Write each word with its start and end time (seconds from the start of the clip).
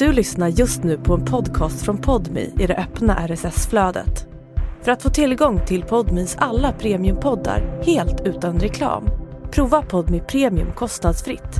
Du 0.00 0.12
lyssnar 0.12 0.48
just 0.48 0.82
nu 0.82 0.98
på 0.98 1.14
en 1.14 1.24
podcast 1.24 1.84
från 1.84 1.98
Podmi 1.98 2.54
i 2.58 2.66
det 2.66 2.76
öppna 2.76 3.28
RSS-flödet. 3.28 4.26
För 4.82 4.92
att 4.92 5.02
få 5.02 5.10
tillgång 5.10 5.66
till 5.66 5.82
Podmis 5.82 6.36
alla 6.38 6.72
premiumpoddar 6.72 7.82
helt 7.82 8.20
utan 8.20 8.60
reklam, 8.60 9.04
prova 9.52 9.82
Podmi 9.82 10.20
Premium 10.20 10.72
kostnadsfritt. 10.72 11.56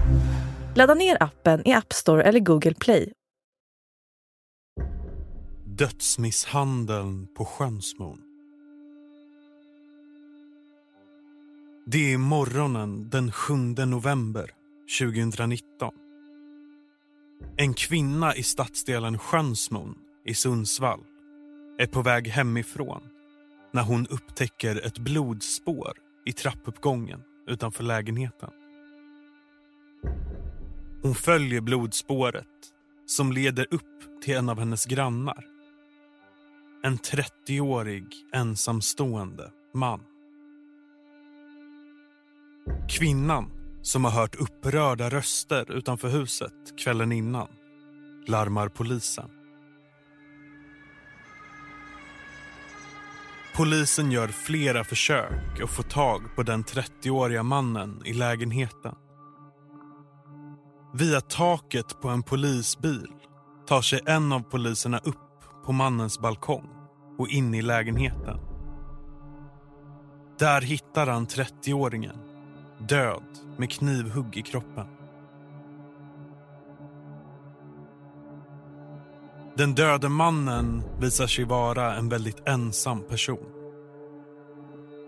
Ladda 0.77 0.95
ner 0.95 1.23
appen 1.23 1.69
i 1.69 1.73
App 1.73 1.93
Store 1.93 2.23
eller 2.23 2.41
Google 2.41 2.75
Play. 2.75 3.13
Dödsmisshandeln 5.65 7.27
på 7.37 7.45
Skönsmon. 7.45 8.19
Det 11.87 12.13
är 12.13 12.19
morgonen 12.19 13.11
den 13.11 13.33
7 13.33 13.55
november 13.87 14.51
2019. 15.01 16.00
En 17.57 17.75
kvinna 17.75 18.37
i 18.37 18.43
stadsdelen 18.43 19.19
Sjönsmon 19.19 19.99
i 20.25 20.35
Sundsvall 20.35 21.01
är 21.79 21.87
på 21.87 22.03
väg 22.03 22.29
hemifrån 22.29 23.03
när 23.73 23.83
hon 23.83 24.07
upptäcker 24.07 24.87
ett 24.87 24.99
blodspår 24.99 25.93
i 26.25 26.33
trappuppgången 26.33 27.23
utanför 27.47 27.85
lägenheten. 27.85 28.51
Hon 31.03 31.15
följer 31.15 31.61
blodspåret 31.61 32.47
som 33.07 33.33
leder 33.33 33.67
upp 33.71 34.23
till 34.23 34.35
en 34.35 34.49
av 34.49 34.59
hennes 34.59 34.87
grannar. 34.87 35.47
En 36.83 36.99
30-årig 36.99 38.05
ensamstående 38.33 39.51
man. 39.75 40.01
Kvinnan 42.89 43.60
som 43.83 44.05
har 44.05 44.13
hört 44.13 44.35
upprörda 44.35 45.09
röster 45.09 45.73
utanför 45.73 46.09
huset 46.09 46.53
kvällen 46.79 47.13
innan 47.13 47.49
larmar 48.27 48.69
polisen. 48.69 49.31
Polisen 53.57 54.13
gör 54.13 54.29
flera 54.29 54.85
försök 54.85 55.61
att 55.63 55.71
få 55.71 55.83
tag 55.83 56.23
på 56.37 56.43
den 56.43 56.65
30-åriga 56.65 57.43
mannen 57.43 58.03
i 58.05 58.13
lägenheten. 58.13 58.95
Via 60.95 61.21
taket 61.21 62.01
på 62.01 62.09
en 62.09 62.23
polisbil 62.23 63.09
tar 63.67 63.83
sig 63.83 64.01
en 64.07 64.33
av 64.33 64.41
poliserna 64.41 64.99
upp 64.99 65.17
på 65.65 65.73
mannens 65.73 66.19
balkong 66.19 66.69
och 67.19 67.29
in 67.29 67.55
i 67.55 67.63
lägenheten. 67.63 68.39
Där 70.39 70.61
hittar 70.61 71.07
han 71.07 71.27
30-åringen 71.27 72.30
död 72.89 73.23
med 73.57 73.71
knivhugg 73.71 74.37
i 74.37 74.43
kroppen. 74.43 74.87
Den 79.57 79.75
döde 79.75 80.09
mannen 80.09 80.83
visar 81.01 81.27
sig 81.27 81.45
vara 81.45 81.95
en 81.95 82.09
väldigt 82.09 82.49
ensam 82.49 83.03
person. 83.09 83.47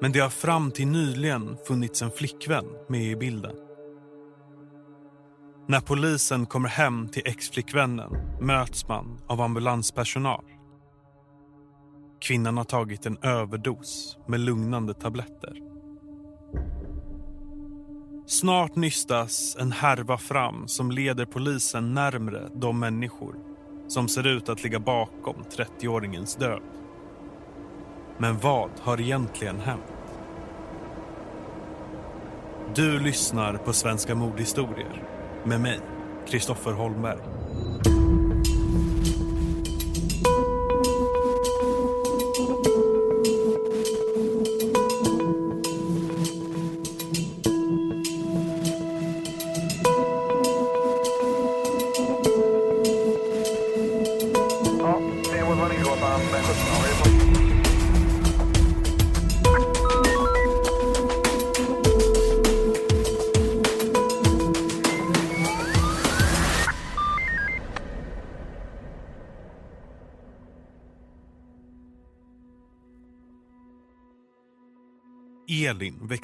Men 0.01 0.13
det 0.13 0.21
har 0.21 0.31
fram 0.31 0.71
till 0.71 0.87
nyligen 0.87 1.57
funnits 1.67 2.03
en 2.03 2.11
flickvän 2.11 2.65
med 2.89 3.03
i 3.03 3.17
bilden. 3.17 3.57
När 5.67 5.81
polisen 5.81 6.47
kommer 6.47 6.69
hem 6.69 7.09
till 7.09 7.23
ex-flickvännen 7.25 8.17
möts 8.41 8.89
man 8.89 9.19
av 9.27 9.41
ambulanspersonal. 9.41 10.45
Kvinnan 12.21 12.57
har 12.57 12.65
tagit 12.65 13.07
en 13.07 13.19
överdos 13.23 14.19
med 14.27 14.41
lugnande 14.41 14.95
tabletter. 14.95 15.57
Snart 18.27 18.77
nystas 18.77 19.57
en 19.61 19.73
härva 19.73 20.19
fram 20.19 20.69
som 20.69 20.91
leder 20.91 21.25
polisen 21.25 21.95
närmre 21.95 22.49
de 22.55 22.81
människor 22.81 23.35
som 23.89 24.09
ser 24.09 24.27
ut 24.27 24.49
att 24.49 24.63
ligga 24.63 24.79
bakom 24.79 25.37
30-åringens 25.57 26.39
död. 26.39 26.63
Men 28.19 28.39
vad 28.39 28.71
har 28.81 29.01
egentligen 29.01 29.61
hänt? 29.61 29.93
Du 32.75 32.99
lyssnar 32.99 33.57
på 33.57 33.73
Svenska 33.73 34.15
mordhistorier 34.15 35.03
med 35.45 35.61
mig, 35.61 35.81
Kristoffer 36.27 36.73
Holmberg. 36.73 37.21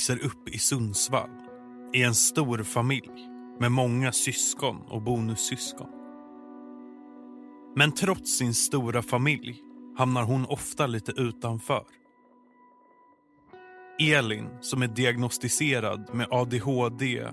Växer 0.09 0.27
upp 0.27 0.49
i 0.49 0.59
Sundsvall 0.59 1.31
i 1.93 2.03
en 2.03 2.15
stor 2.15 2.63
familj 2.63 3.29
med 3.61 3.73
många 3.73 4.13
syskon 4.13 4.77
och 4.89 5.03
bonussyskon. 5.03 5.89
Men 7.77 7.93
trots 7.93 8.39
sin 8.39 8.55
stora 8.55 9.03
familj 9.03 9.63
hamnar 9.99 10.23
hon 10.23 10.47
ofta 10.47 10.87
lite 10.87 11.13
utanför. 11.13 11.85
Elin, 14.01 14.49
som 14.61 14.83
är 14.83 14.89
diagnostiserad 14.89 16.15
med 16.15 16.27
ADHD, 16.31 17.27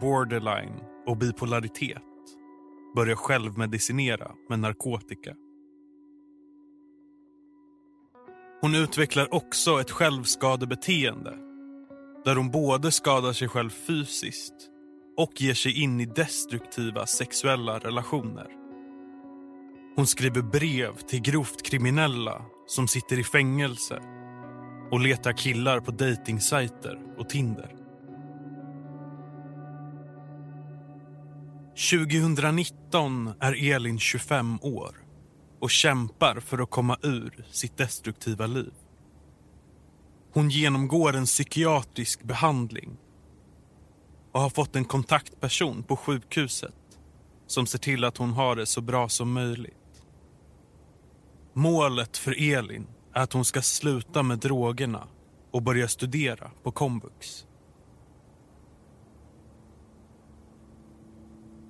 borderline 0.00 0.80
och 1.06 1.16
bipolaritet 1.16 2.02
börjar 2.94 3.16
självmedicinera 3.16 4.32
med 4.48 4.58
narkotika. 4.58 5.34
Hon 8.60 8.74
utvecklar 8.74 9.34
också 9.34 9.80
ett 9.80 9.90
självskadebeteende 9.90 11.51
där 12.24 12.36
hon 12.36 12.50
både 12.50 12.90
skadar 12.90 13.32
sig 13.32 13.48
själv 13.48 13.70
fysiskt 13.70 14.54
och 15.16 15.32
ger 15.36 15.54
sig 15.54 15.82
in 15.82 16.00
i 16.00 16.06
destruktiva 16.06 17.06
sexuella 17.06 17.78
relationer. 17.78 18.46
Hon 19.96 20.06
skriver 20.06 20.42
brev 20.42 20.96
till 20.96 21.22
grovt 21.22 21.62
kriminella 21.62 22.42
som 22.66 22.88
sitter 22.88 23.18
i 23.18 23.24
fängelse 23.24 24.00
och 24.90 25.00
letar 25.00 25.32
killar 25.32 25.80
på 25.80 25.90
dejtingsajter 25.90 26.98
och 27.18 27.28
Tinder. 27.28 27.76
2019 31.90 33.32
är 33.40 33.72
Elin 33.72 33.98
25 33.98 34.58
år 34.62 34.96
och 35.60 35.70
kämpar 35.70 36.40
för 36.40 36.58
att 36.58 36.70
komma 36.70 36.98
ur 37.02 37.44
sitt 37.50 37.76
destruktiva 37.76 38.46
liv. 38.46 38.72
Hon 40.32 40.50
genomgår 40.50 41.16
en 41.16 41.24
psykiatrisk 41.24 42.22
behandling 42.22 42.96
och 44.32 44.40
har 44.40 44.50
fått 44.50 44.76
en 44.76 44.84
kontaktperson 44.84 45.82
på 45.82 45.96
sjukhuset 45.96 46.74
som 47.46 47.66
ser 47.66 47.78
till 47.78 48.04
att 48.04 48.16
hon 48.16 48.30
har 48.30 48.56
det 48.56 48.66
så 48.66 48.80
bra 48.80 49.08
som 49.08 49.32
möjligt. 49.32 50.04
Målet 51.54 52.16
för 52.16 52.52
Elin 52.52 52.86
är 53.14 53.22
att 53.22 53.32
hon 53.32 53.44
ska 53.44 53.62
sluta 53.62 54.22
med 54.22 54.38
drogerna 54.38 55.08
och 55.50 55.62
börja 55.62 55.88
studera 55.88 56.50
på 56.62 56.72
komvux. 56.72 57.46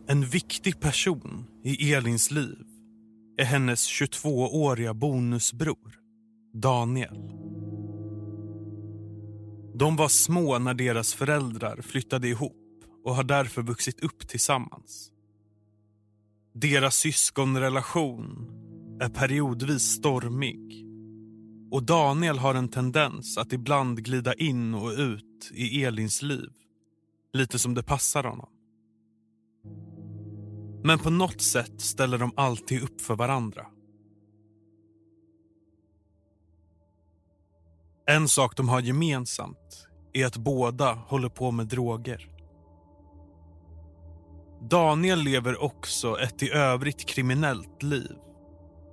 En 0.06 0.26
viktig 0.26 0.80
person 0.80 1.46
i 1.64 1.92
Elins 1.92 2.30
liv 2.30 2.66
är 3.38 3.44
hennes 3.44 3.88
22-åriga 3.88 4.94
bonusbror, 4.94 5.98
Daniel. 6.54 7.18
De 9.74 9.96
var 9.96 10.08
små 10.08 10.58
när 10.58 10.74
deras 10.74 11.14
föräldrar 11.14 11.82
flyttade 11.82 12.28
ihop 12.28 12.84
och 13.04 13.14
har 13.14 13.24
därför 13.24 13.62
vuxit 13.62 14.00
upp 14.04 14.28
tillsammans. 14.28 15.12
Deras 16.54 16.96
syskonrelation 16.96 18.48
är 19.00 19.08
periodvis 19.08 19.82
stormig 19.82 20.86
och 21.70 21.82
Daniel 21.82 22.38
har 22.38 22.54
en 22.54 22.68
tendens 22.68 23.38
att 23.38 23.52
ibland 23.52 24.04
glida 24.04 24.34
in 24.34 24.74
och 24.74 24.90
ut 24.90 25.50
i 25.54 25.84
Elins 25.84 26.22
liv 26.22 26.50
lite 27.32 27.58
som 27.58 27.74
det 27.74 27.82
passar 27.82 28.24
honom. 28.24 28.48
Men 30.84 30.98
på 30.98 31.10
något 31.10 31.40
sätt 31.40 31.80
ställer 31.80 32.18
de 32.18 32.32
alltid 32.36 32.82
upp 32.82 33.00
för 33.00 33.16
varandra. 33.16 33.66
En 38.06 38.28
sak 38.28 38.56
de 38.56 38.68
har 38.68 38.80
gemensamt 38.80 39.88
är 40.12 40.26
att 40.26 40.36
båda 40.36 40.92
håller 40.94 41.28
på 41.28 41.50
med 41.50 41.66
droger. 41.66 42.28
Daniel 44.60 45.18
lever 45.18 45.62
också 45.62 46.20
ett 46.20 46.42
i 46.42 46.50
övrigt 46.50 47.08
kriminellt 47.08 47.82
liv 47.82 48.16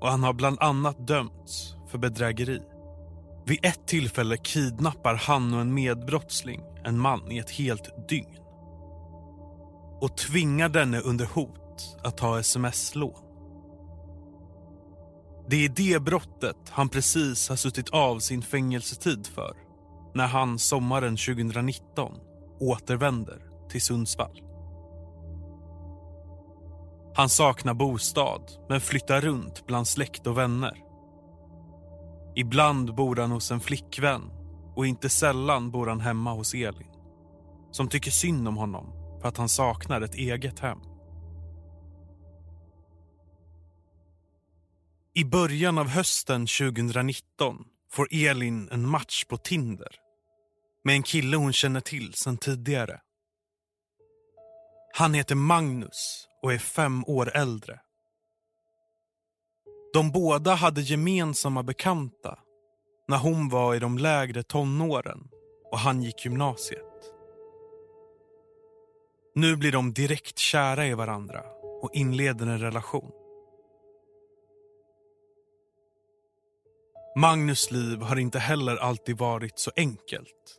och 0.02 0.08
han 0.08 0.24
har 0.24 0.34
bland 0.34 0.60
annat 0.60 1.08
dömts 1.08 1.76
för 1.88 1.98
bedrägeri. 1.98 2.62
Vid 3.46 3.66
ett 3.66 3.88
tillfälle 3.88 4.38
kidnappar 4.38 5.16
han 5.16 5.54
och 5.54 5.62
en 5.62 5.74
medbrottsling 5.74 6.62
en 6.84 7.00
man 7.00 7.32
i 7.32 7.38
ett 7.38 7.52
helt 7.52 8.10
dygn 8.10 8.38
och 10.02 10.18
tvingar 10.18 10.70
denne 10.70 11.00
under 11.00 11.26
hot 11.26 11.98
att 12.04 12.18
ta 12.18 12.40
sms-lån. 12.40 13.29
Det 15.50 15.66
är 15.66 15.70
det 15.70 16.02
brottet 16.02 16.70
han 16.70 16.90
precis 16.90 17.50
har 17.50 17.56
suttit 17.56 17.90
av 17.90 18.20
sin 18.20 18.42
fängelsetid 18.42 19.28
för 19.28 19.54
när 20.14 20.28
han 20.28 20.60
sommaren 20.60 21.18
2019 21.18 22.12
återvänder 22.60 23.42
till 23.70 23.82
Sundsvall. 23.82 24.42
Han 27.16 27.30
saknar 27.30 27.74
bostad 27.74 28.42
men 28.70 28.82
flyttar 28.82 29.22
runt 29.22 29.68
bland 29.68 29.88
släkt 29.88 30.28
och 30.28 30.38
vänner. 30.38 30.78
Ibland 32.36 32.96
bor 32.96 33.16
han 33.16 33.32
hos 33.32 33.52
en 33.52 33.60
flickvän 33.60 34.22
och 34.76 34.88
inte 34.88 35.10
sällan 35.10 35.72
bor 35.72 35.88
han 35.88 36.00
hemma 36.00 36.34
hos 36.34 36.54
Elin 36.54 36.92
som 37.72 37.88
tycker 37.88 38.12
synd 38.12 38.48
om 38.48 38.58
honom 38.58 38.86
för 39.22 39.28
att 39.28 39.38
han 39.38 39.50
saknar 39.50 40.02
ett 40.02 40.16
eget 40.16 40.60
hem. 40.60 40.80
I 45.20 45.26
början 45.26 45.78
av 45.78 45.88
hösten 45.88 46.48
2019 46.48 47.66
får 47.92 48.08
Elin 48.12 48.70
en 48.72 48.90
match 48.90 49.26
på 49.26 49.38
Tinder 49.38 49.96
med 50.84 50.96
en 50.96 51.04
kille 51.04 51.38
hon 51.38 51.54
känner 51.54 51.82
till 51.82 52.14
sedan 52.14 52.38
tidigare. 52.38 53.02
Han 54.94 55.14
heter 55.14 55.36
Magnus 55.36 56.28
och 56.42 56.54
är 56.54 56.58
fem 56.58 57.04
år 57.08 57.38
äldre. 57.38 57.80
De 59.94 60.12
båda 60.12 60.54
hade 60.54 60.82
gemensamma 60.82 61.64
bekanta 61.64 62.40
när 63.08 63.18
hon 63.18 63.50
var 63.50 63.76
i 63.76 63.80
de 63.80 63.98
lägre 63.98 64.44
tonåren 64.44 65.28
och 65.72 65.80
han 65.80 66.04
gick 66.04 66.26
gymnasiet. 66.26 67.14
Nu 69.36 69.56
blir 69.56 69.72
de 69.72 69.94
direkt 69.94 70.38
kära 70.38 70.88
i 70.88 70.94
varandra 70.94 71.44
och 71.82 71.90
inleder 71.94 72.48
en 72.48 72.60
relation. 72.60 73.19
Magnus 77.20 77.72
liv 77.72 78.02
har 78.02 78.20
inte 78.20 78.40
heller 78.40 78.76
alltid 78.76 79.18
varit 79.18 79.60
så 79.60 79.72
enkelt. 79.76 80.56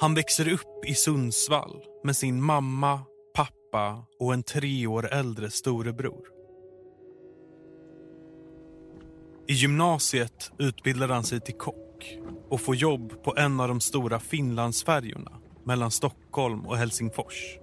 Han 0.00 0.14
växer 0.14 0.52
upp 0.52 0.84
i 0.84 0.94
Sundsvall 0.94 1.82
med 2.04 2.16
sin 2.16 2.42
mamma, 2.42 3.00
pappa 3.34 4.04
och 4.18 4.34
en 4.34 4.42
tre 4.42 4.86
år 4.86 5.12
äldre 5.12 5.50
storebror. 5.50 6.28
I 9.48 9.52
gymnasiet 9.52 10.52
utbildar 10.58 11.08
han 11.08 11.24
sig 11.24 11.40
till 11.40 11.56
kock 11.56 12.18
och 12.48 12.60
får 12.60 12.76
jobb 12.76 13.22
på 13.22 13.34
en 13.36 13.60
av 13.60 13.68
de 13.68 13.80
stora 13.80 14.20
Finlandsfärjorna 14.20 15.32
mellan 15.64 15.90
Stockholm 15.90 16.66
och 16.66 16.76
Helsingfors. 16.76 17.58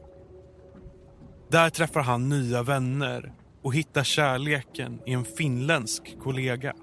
Där 1.50 1.70
träffar 1.70 2.02
han 2.02 2.30
nya 2.30 2.64
vänner 2.64 3.34
och 3.62 3.76
hittar 3.76 4.04
kärleken 4.04 5.00
i 5.06 5.14
en 5.14 5.26
finländsk 5.26 6.20
kollega. 6.20 6.74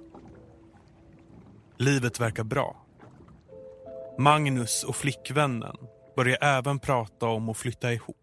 Livet 1.79 2.21
verkar 2.21 2.45
bra. 2.45 2.87
Magnus 4.19 4.85
och 4.85 4.97
flickvännen 4.97 5.77
börjar 6.17 6.39
även 6.41 6.79
prata 6.79 7.27
om 7.27 7.49
att 7.49 7.57
flytta 7.57 7.93
ihop. 7.93 8.17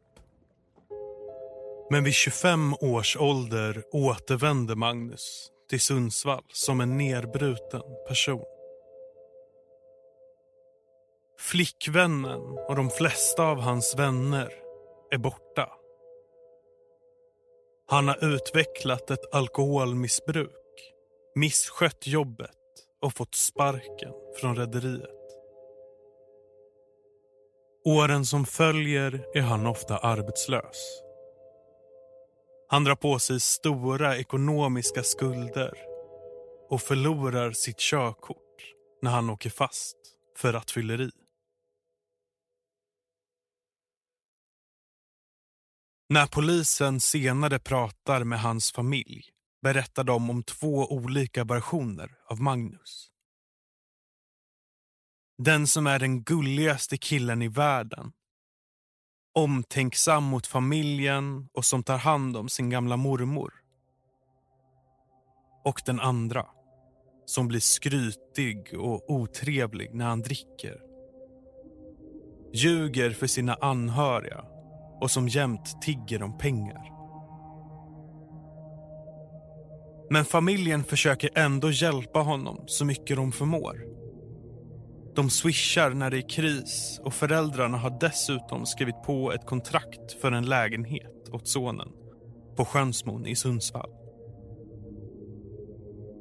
Men 1.89 2.03
vid 2.03 2.13
25 2.13 2.73
års 2.73 3.17
ålder 3.17 3.83
återvänder 3.91 4.75
Magnus 4.75 5.51
till 5.69 5.81
Sundsvall 5.81 6.43
som 6.53 6.81
en 6.81 6.97
nerbruten 6.97 7.81
person. 8.07 8.45
Flickvännen 11.39 12.41
och 12.67 12.75
de 12.75 12.89
flesta 12.89 13.43
av 13.43 13.59
hans 13.59 13.95
vänner 13.97 14.51
är 15.11 15.17
borta. 15.17 15.69
Han 17.87 18.07
har 18.07 18.33
utvecklat 18.33 19.11
ett 19.11 19.33
alkoholmissbruk, 19.33 20.93
misskött 21.35 22.07
jobbet 22.07 22.60
och 23.01 23.13
fått 23.13 23.35
sparken 23.35 24.13
från 24.41 24.55
rederiet. 24.55 25.09
Åren 27.85 28.25
som 28.25 28.45
följer 28.45 29.25
är 29.33 29.41
han 29.41 29.65
ofta 29.67 29.97
arbetslös. 29.97 31.01
Han 32.69 32.83
drar 32.83 32.95
på 32.95 33.19
sig 33.19 33.39
stora 33.39 34.17
ekonomiska 34.17 35.03
skulder 35.03 35.73
och 36.69 36.81
förlorar 36.81 37.51
sitt 37.51 37.79
körkort 37.79 38.73
när 39.01 39.11
han 39.11 39.29
åker 39.29 39.49
fast 39.49 39.97
för 40.37 40.53
rattfylleri. 40.53 41.11
När 46.09 46.27
polisen 46.27 46.99
senare 46.99 47.59
pratar 47.59 48.23
med 48.23 48.41
hans 48.41 48.71
familj 48.71 49.30
berättar 49.61 50.03
de 50.03 50.29
om 50.29 50.43
två 50.43 50.93
olika 50.93 51.43
versioner 51.43 52.17
av 52.27 52.41
Magnus. 52.41 53.11
Den 55.37 55.67
som 55.67 55.87
är 55.87 55.99
den 55.99 56.23
gulligaste 56.23 56.97
killen 56.97 57.41
i 57.41 57.47
världen. 57.47 58.11
Omtänksam 59.33 60.23
mot 60.23 60.47
familjen 60.47 61.49
och 61.53 61.65
som 61.65 61.83
tar 61.83 61.97
hand 61.97 62.37
om 62.37 62.49
sin 62.49 62.69
gamla 62.69 62.97
mormor. 62.97 63.53
Och 65.63 65.81
den 65.85 65.99
andra, 65.99 66.45
som 67.25 67.47
blir 67.47 67.59
skrytig 67.59 68.79
och 68.79 69.11
otrevlig 69.11 69.93
när 69.93 70.05
han 70.05 70.21
dricker. 70.21 70.81
Ljuger 72.53 73.11
för 73.11 73.27
sina 73.27 73.57
anhöriga 73.61 74.45
och 75.01 75.11
som 75.11 75.27
jämt 75.27 75.81
tigger 75.81 76.23
om 76.23 76.37
pengar. 76.37 77.00
Men 80.11 80.25
familjen 80.25 80.83
försöker 80.83 81.29
ändå 81.35 81.71
hjälpa 81.71 82.19
honom 82.19 82.63
så 82.67 82.85
mycket 82.85 83.17
de 83.17 83.31
förmår. 83.31 83.85
De 85.15 85.29
swishar 85.29 85.89
när 85.89 86.11
det 86.11 86.17
är 86.17 86.29
kris 86.29 86.99
och 87.03 87.13
föräldrarna 87.13 87.77
har 87.77 87.99
dessutom 87.99 88.65
skrivit 88.65 89.03
på 89.05 89.31
ett 89.31 89.45
kontrakt 89.45 90.21
för 90.21 90.31
en 90.31 90.45
lägenhet 90.45 91.29
åt 91.31 91.47
sonen 91.47 91.87
på 92.55 92.65
Sjönsmon 92.65 93.25
i 93.25 93.35
Sundsvall. 93.35 93.89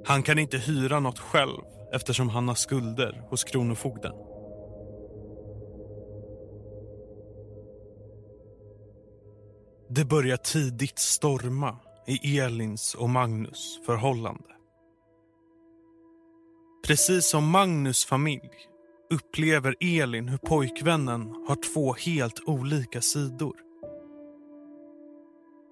Han 0.05 0.23
kan 0.23 0.38
inte 0.38 0.59
hyra 0.59 1.00
något 1.00 1.19
själv 1.19 1.62
eftersom 1.93 2.29
han 2.29 2.49
har 2.49 2.55
skulder 2.55 3.23
hos 3.31 3.45
Kronofogden. 3.45 4.15
Det 9.88 10.05
börjar 10.05 10.37
tidigt 10.37 10.99
storma 10.99 11.79
i 12.11 12.38
Elins 12.38 12.95
och 12.95 13.11
Magnus 13.11 13.81
förhållande. 13.87 14.45
Precis 16.87 17.31
som 17.31 17.50
Magnus 17.50 18.05
familj 18.05 18.50
upplever 19.11 19.76
Elin 19.81 20.29
hur 20.29 20.38
pojkvännen 20.38 21.35
har 21.49 21.73
två 21.75 21.93
helt 21.93 22.40
olika 22.47 23.00
sidor. 23.00 23.57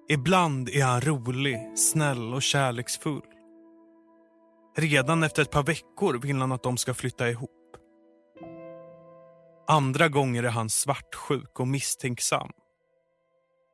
Ibland 0.09 0.69
är 0.69 0.83
han 0.83 1.01
rolig, 1.01 1.71
snäll 1.75 2.33
och 2.33 2.41
kärleksfull. 2.41 3.21
Redan 4.77 5.23
efter 5.23 5.41
ett 5.41 5.51
par 5.51 5.63
veckor 5.63 6.19
vill 6.21 6.39
han 6.39 6.51
att 6.51 6.63
de 6.63 6.77
ska 6.77 6.93
flytta 6.93 7.29
ihop. 7.29 7.49
Andra 9.67 10.07
gånger 10.07 10.43
är 10.43 10.49
han 10.49 10.69
svartsjuk 10.69 11.59
och 11.59 11.67
misstänksam. 11.67 12.51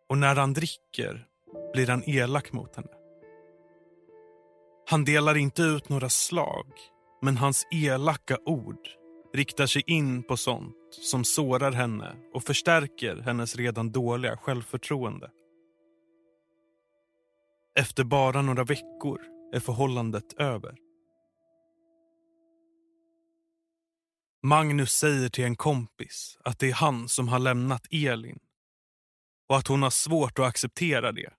Och 0.09 0.17
när 0.17 0.35
han 0.35 0.53
dricker 0.53 1.27
blir 1.73 1.87
han 1.87 2.09
elak 2.09 2.51
mot 2.51 2.75
henne. 2.75 2.91
Han 4.89 5.05
delar 5.05 5.37
inte 5.37 5.61
ut 5.61 5.89
några 5.89 6.09
slag, 6.09 6.67
men 7.21 7.37
hans 7.37 7.67
elaka 7.71 8.37
ord 8.45 8.87
riktar 9.33 9.65
sig 9.65 9.83
in 9.87 10.23
på 10.23 10.37
sånt 10.37 10.75
som 10.91 11.23
sårar 11.23 11.71
henne 11.71 12.15
och 12.33 12.43
förstärker 12.43 13.15
hennes 13.15 13.55
redan 13.55 13.91
dåliga 13.91 14.37
självförtroende. 14.37 15.31
Efter 17.79 18.03
bara 18.03 18.41
några 18.41 18.63
veckor 18.63 19.21
är 19.53 19.59
förhållandet 19.59 20.33
över. 20.33 20.75
Magnus 24.43 24.91
säger 24.91 25.29
till 25.29 25.43
en 25.43 25.55
kompis 25.55 26.37
att 26.43 26.59
det 26.59 26.69
är 26.69 26.73
han 26.73 27.09
som 27.09 27.27
har 27.27 27.39
lämnat 27.39 27.87
Elin 27.91 28.39
och 29.49 29.57
att 29.57 29.67
hon 29.67 29.83
har 29.83 29.89
svårt 29.89 30.39
att 30.39 30.45
acceptera 30.45 31.11
det. 31.11 31.33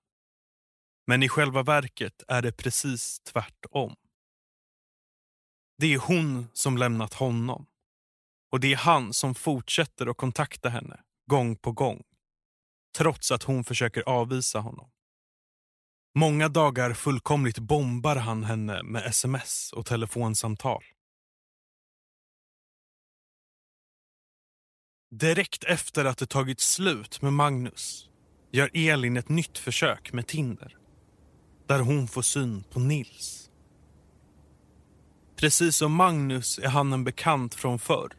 Men 1.06 1.22
i 1.22 1.28
själva 1.28 1.62
verket 1.62 2.22
är 2.28 2.42
det 2.42 2.52
precis 2.52 3.20
tvärtom. 3.20 3.96
Det 5.78 5.94
är 5.94 5.98
hon 5.98 6.46
som 6.52 6.76
lämnat 6.76 7.14
honom 7.14 7.66
och 8.52 8.60
det 8.60 8.72
är 8.72 8.76
han 8.76 9.12
som 9.12 9.34
fortsätter 9.34 10.06
att 10.06 10.16
kontakta 10.16 10.68
henne 10.68 11.00
gång 11.30 11.56
på 11.56 11.72
gång. 11.72 12.02
trots 12.96 13.32
att 13.32 13.42
hon 13.42 13.64
försöker 13.64 14.02
avvisa 14.02 14.60
honom. 14.60 14.90
Många 16.18 16.48
dagar 16.48 16.94
fullkomligt 16.94 17.58
bombar 17.58 18.16
han 18.16 18.44
henne 18.44 18.82
med 18.82 19.06
sms 19.06 19.72
och 19.72 19.86
telefonsamtal. 19.86 20.84
Direkt 25.10 25.64
efter 25.64 26.04
att 26.04 26.18
det 26.18 26.26
tagit 26.26 26.60
slut 26.60 27.22
med 27.22 27.32
Magnus 27.32 28.10
gör 28.52 28.70
Elin 28.74 29.16
ett 29.16 29.28
nytt 29.28 29.58
försök 29.58 30.12
med 30.12 30.26
Tinder. 30.26 30.85
Där 31.66 31.80
hon 31.80 32.08
får 32.08 32.22
syn 32.22 32.64
på 32.70 32.80
Nils. 32.80 33.50
Precis 35.36 35.76
som 35.76 35.92
Magnus 35.92 36.58
är 36.58 36.68
han 36.68 36.92
en 36.92 37.04
bekant 37.04 37.54
från 37.54 37.78
förr. 37.78 38.12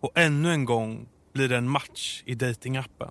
Och 0.00 0.12
ännu 0.14 0.52
en 0.52 0.64
gång 0.64 1.08
blir 1.32 1.48
det 1.48 1.56
en 1.56 1.68
match 1.68 2.22
i 2.26 2.34
datingappen. 2.34 3.10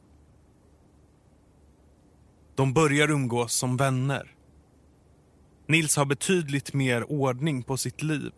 De 2.55 2.73
börjar 2.73 3.11
umgås 3.11 3.53
som 3.53 3.77
vänner. 3.77 4.35
Nils 5.67 5.95
har 5.95 6.05
betydligt 6.05 6.73
mer 6.73 7.11
ordning 7.11 7.63
på 7.63 7.77
sitt 7.77 8.03
liv 8.03 8.31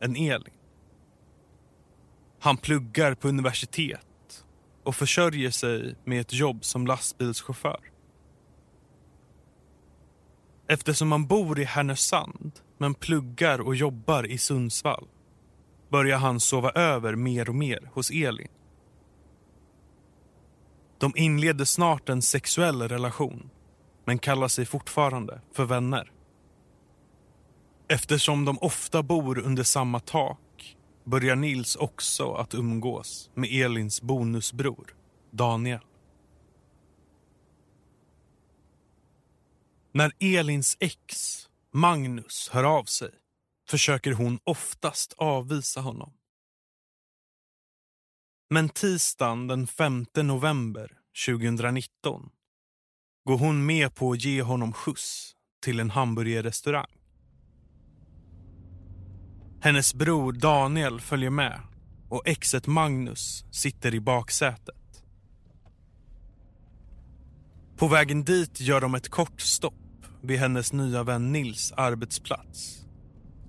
än 0.00 0.16
Elin. 0.16 0.54
Han 2.40 2.56
pluggar 2.56 3.14
på 3.14 3.28
universitet 3.28 4.44
och 4.82 4.96
försörjer 4.96 5.50
sig 5.50 5.96
med 6.04 6.20
ett 6.20 6.32
jobb 6.32 6.64
som 6.64 6.86
lastbilschaufför. 6.86 7.93
Eftersom 10.66 11.12
han 11.12 11.26
bor 11.26 11.60
i 11.60 11.64
Härnösand 11.64 12.52
men 12.78 12.94
pluggar 12.94 13.60
och 13.60 13.74
jobbar 13.74 14.26
i 14.26 14.38
Sundsvall 14.38 15.08
börjar 15.88 16.18
han 16.18 16.40
sova 16.40 16.70
över 16.70 17.14
mer 17.14 17.48
och 17.48 17.54
mer 17.54 17.90
hos 17.92 18.10
Elin. 18.10 18.48
De 20.98 21.12
inleder 21.16 21.64
snart 21.64 22.08
en 22.08 22.22
sexuell 22.22 22.82
relation 22.82 23.50
men 24.04 24.18
kallar 24.18 24.48
sig 24.48 24.66
fortfarande 24.66 25.40
för 25.52 25.64
vänner. 25.64 26.12
Eftersom 27.88 28.44
de 28.44 28.58
ofta 28.58 29.02
bor 29.02 29.38
under 29.38 29.62
samma 29.62 30.00
tak 30.00 30.76
börjar 31.04 31.36
Nils 31.36 31.76
också 31.76 32.32
att 32.32 32.54
umgås 32.54 33.30
med 33.34 33.50
Elins 33.52 34.02
bonusbror 34.02 34.94
Daniel. 35.30 35.80
När 39.96 40.12
Elins 40.18 40.76
ex, 40.80 41.38
Magnus, 41.72 42.50
hör 42.52 42.64
av 42.64 42.84
sig 42.84 43.10
försöker 43.68 44.12
hon 44.12 44.38
oftast 44.44 45.12
avvisa 45.12 45.80
honom. 45.80 46.12
Men 48.50 48.68
tisdagen 48.68 49.46
den 49.46 49.66
5 49.66 50.06
november 50.16 50.98
2019 51.26 52.30
går 53.24 53.38
hon 53.38 53.66
med 53.66 53.94
på 53.94 54.12
att 54.12 54.24
ge 54.24 54.42
honom 54.42 54.72
skjuts 54.72 55.32
till 55.62 55.80
en 55.80 55.90
hamburgerrestaurang. 55.90 56.98
Hennes 59.60 59.94
bror 59.94 60.32
Daniel 60.32 61.00
följer 61.00 61.30
med 61.30 61.60
och 62.08 62.28
exet 62.28 62.66
Magnus 62.66 63.44
sitter 63.50 63.94
i 63.94 64.00
baksätet. 64.00 65.04
På 67.76 67.88
vägen 67.88 68.24
dit 68.24 68.60
gör 68.60 68.80
de 68.80 68.94
ett 68.94 69.08
kort 69.08 69.40
stopp 69.40 69.83
vid 70.24 70.38
hennes 70.38 70.72
nya 70.72 71.02
vän 71.02 71.32
Nils 71.32 71.72
arbetsplats 71.76 72.86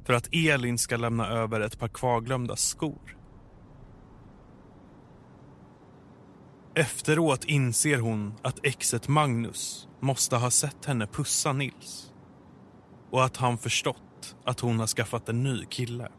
för 0.06 0.14
att 0.14 0.30
Elin 0.32 0.78
ska 0.78 0.98
lämna 0.98 1.28
över 1.28 1.62
ett 1.62 1.80
par 1.80 1.88
kvarglömda 1.88 2.56
skor. 2.56 3.18
Efteråt 6.76 7.46
inser 7.46 8.00
hon 8.00 8.34
att 8.42 8.66
exet 8.66 9.08
Magnus 9.08 9.88
måste 10.02 10.36
ha 10.36 10.52
sett 10.52 10.86
henne 10.86 11.08
pussa 11.08 11.54
Nils 11.54 12.14
och 13.12 13.26
att 13.26 13.38
han 13.38 13.58
förstått 13.58 14.36
att 14.46 14.60
hon 14.60 14.80
har 14.80 14.88
skaffat 14.88 15.30
en 15.30 15.44
ny 15.44 15.66
kille. 15.66 16.12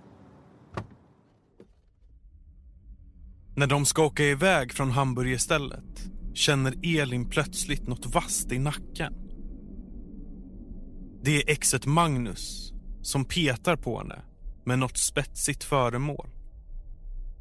När 3.57 3.67
de 3.67 3.87
ska 3.87 4.05
åka 4.05 4.25
iväg 4.25 4.73
från 4.73 4.91
hamburgerstället 4.91 6.11
känner 6.35 6.75
Elin 6.83 7.31
plötsligt 7.31 7.87
något 7.87 8.07
vasst 8.07 8.53
i 8.53 8.59
nacken. 8.59 9.26
Det 11.27 11.37
är 11.37 11.51
exet 11.51 11.87
Magnus 11.87 12.73
som 13.03 13.25
petar 13.25 13.77
på 13.77 13.99
henne 13.99 14.23
med 14.65 14.79
något 14.79 14.97
spetsigt 14.97 15.65
föremål. 15.65 16.29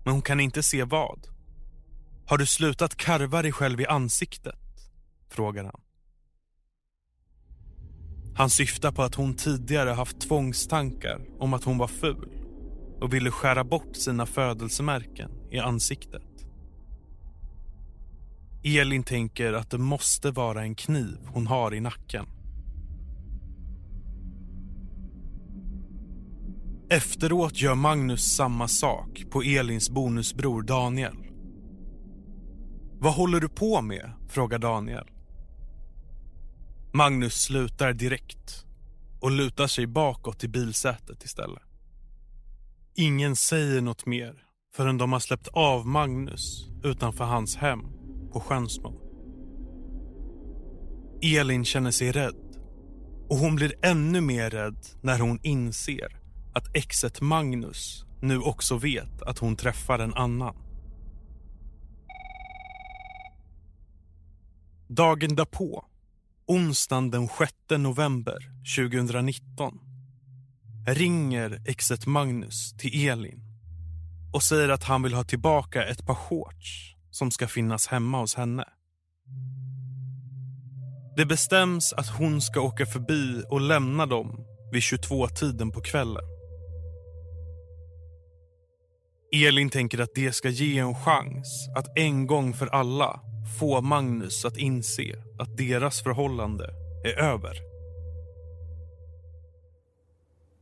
Men 0.03 0.13
hon 0.13 0.21
kan 0.21 0.39
inte 0.39 0.63
se 0.63 0.83
vad. 0.83 1.27
Har 2.27 2.37
du 2.37 2.45
slutat 2.45 2.95
karva 2.95 3.41
dig 3.41 3.51
själv 3.51 3.81
i 3.81 3.85
ansiktet? 3.85 4.59
frågar 5.29 5.63
han. 5.63 5.81
Han 8.35 8.49
syftar 8.49 8.91
på 8.91 9.03
att 9.03 9.15
hon 9.15 9.35
tidigare 9.35 9.89
haft 9.89 10.19
tvångstankar 10.19 11.21
om 11.39 11.53
att 11.53 11.63
hon 11.63 11.77
var 11.77 11.87
ful 11.87 12.29
och 13.01 13.13
ville 13.13 13.31
skära 13.31 13.63
bort 13.63 13.95
sina 13.95 14.25
födelsemärken 14.25 15.31
i 15.51 15.59
ansiktet. 15.59 16.45
Elin 18.63 19.03
tänker 19.03 19.53
att 19.53 19.69
det 19.69 19.77
måste 19.77 20.31
vara 20.31 20.61
en 20.61 20.75
kniv 20.75 21.17
hon 21.25 21.47
har 21.47 21.73
i 21.73 21.79
nacken. 21.79 22.34
Efteråt 26.89 27.61
gör 27.61 27.75
Magnus 27.75 28.35
samma 28.35 28.67
sak 28.67 29.23
på 29.31 29.41
Elins 29.41 29.89
bonusbror 29.89 30.61
Daniel. 30.61 31.17
Vad 32.99 33.13
håller 33.13 33.39
du 33.39 33.49
på 33.49 33.81
med? 33.81 34.11
frågar 34.29 34.59
Daniel. 34.59 35.07
Magnus 36.93 37.33
slutar 37.33 37.93
direkt 37.93 38.65
och 39.21 39.31
lutar 39.31 39.67
sig 39.67 39.87
bakåt 39.87 40.43
i 40.43 40.47
bilsätet 40.47 41.23
istället. 41.23 41.63
Ingen 42.95 43.35
säger 43.35 43.81
något 43.81 44.05
mer 44.05 44.43
förrän 44.75 44.97
de 44.97 45.13
har 45.13 45.19
släppt 45.19 45.47
av 45.47 45.87
Magnus 45.87 46.67
utanför 46.83 47.23
hans 47.23 47.55
hem 47.55 47.81
på 48.31 48.39
Skönsmo. 48.39 49.01
Elin 51.21 51.65
känner 51.65 51.91
sig 51.91 52.11
rädd 52.11 52.57
och 53.29 53.37
hon 53.37 53.55
blir 53.55 53.73
ännu 53.81 54.21
mer 54.21 54.49
rädd 54.49 54.85
när 55.01 55.19
hon 55.19 55.39
inser 55.43 56.24
att 56.55 56.75
exet 56.75 57.21
Magnus 57.21 58.05
nu 58.21 58.39
också 58.39 58.77
vet 58.77 59.21
att 59.21 59.39
hon 59.39 59.55
träffar 59.55 59.99
en 59.99 60.13
annan. 60.13 60.55
Dagen 64.87 65.35
därpå, 65.35 65.85
onsdagen 66.47 67.11
den 67.11 67.27
6 67.27 67.53
november 67.77 68.37
2019 68.77 69.79
ringer 70.87 71.61
exet 71.65 72.05
Magnus 72.05 72.73
till 72.77 73.07
Elin 73.09 73.41
och 74.33 74.43
säger 74.43 74.69
att 74.69 74.83
han 74.83 75.03
vill 75.03 75.13
ha 75.13 75.23
tillbaka 75.23 75.85
ett 75.85 76.05
par 76.05 76.15
shorts 76.15 76.95
som 77.11 77.31
ska 77.31 77.47
finnas 77.47 77.87
hemma 77.87 78.19
hos 78.19 78.35
henne. 78.35 78.65
Det 81.17 81.25
bestäms 81.25 81.93
att 81.93 82.07
hon 82.07 82.41
ska 82.41 82.61
åka 82.61 82.85
förbi 82.85 83.43
och 83.49 83.61
lämna 83.61 84.05
dem 84.05 84.45
vid 84.71 84.81
22-tiden 84.81 85.71
på 85.71 85.81
kvällen. 85.81 86.34
Elin 89.43 89.69
tänker 89.69 89.99
att 89.99 90.15
det 90.15 90.31
ska 90.31 90.49
ge 90.49 90.77
en 90.77 90.95
chans 90.95 91.69
att 91.75 91.97
en 91.97 92.27
gång 92.27 92.53
för 92.53 92.67
alla 92.67 93.19
få 93.59 93.81
Magnus 93.81 94.45
att 94.45 94.57
inse 94.57 95.23
att 95.39 95.57
deras 95.57 96.03
förhållande 96.03 96.69
är 97.03 97.19
över. 97.19 97.57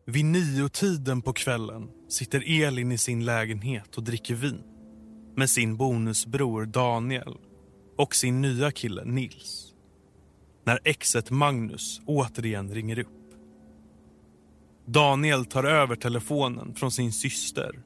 Vid 0.05 0.25
nio-tiden 0.25 1.21
på 1.21 1.33
kvällen 1.33 1.89
sitter 2.09 2.63
Elin 2.63 2.91
i 2.91 2.97
sin 2.97 3.25
lägenhet 3.25 3.95
och 3.97 4.03
dricker 4.03 4.35
vin 4.35 4.63
med 5.35 5.49
sin 5.49 5.77
bonusbror 5.77 6.65
Daniel 6.65 7.37
och 7.97 8.15
sin 8.15 8.41
nya 8.41 8.71
kille 8.71 9.05
Nils. 9.05 9.73
När 10.65 10.79
exet 10.83 11.29
Magnus 11.29 12.01
återigen 12.05 12.73
ringer 12.73 12.99
upp. 12.99 13.07
Daniel 14.85 15.45
tar 15.45 15.63
över 15.63 15.95
telefonen 15.95 16.75
från 16.75 16.91
sin 16.91 17.13
syster 17.13 17.83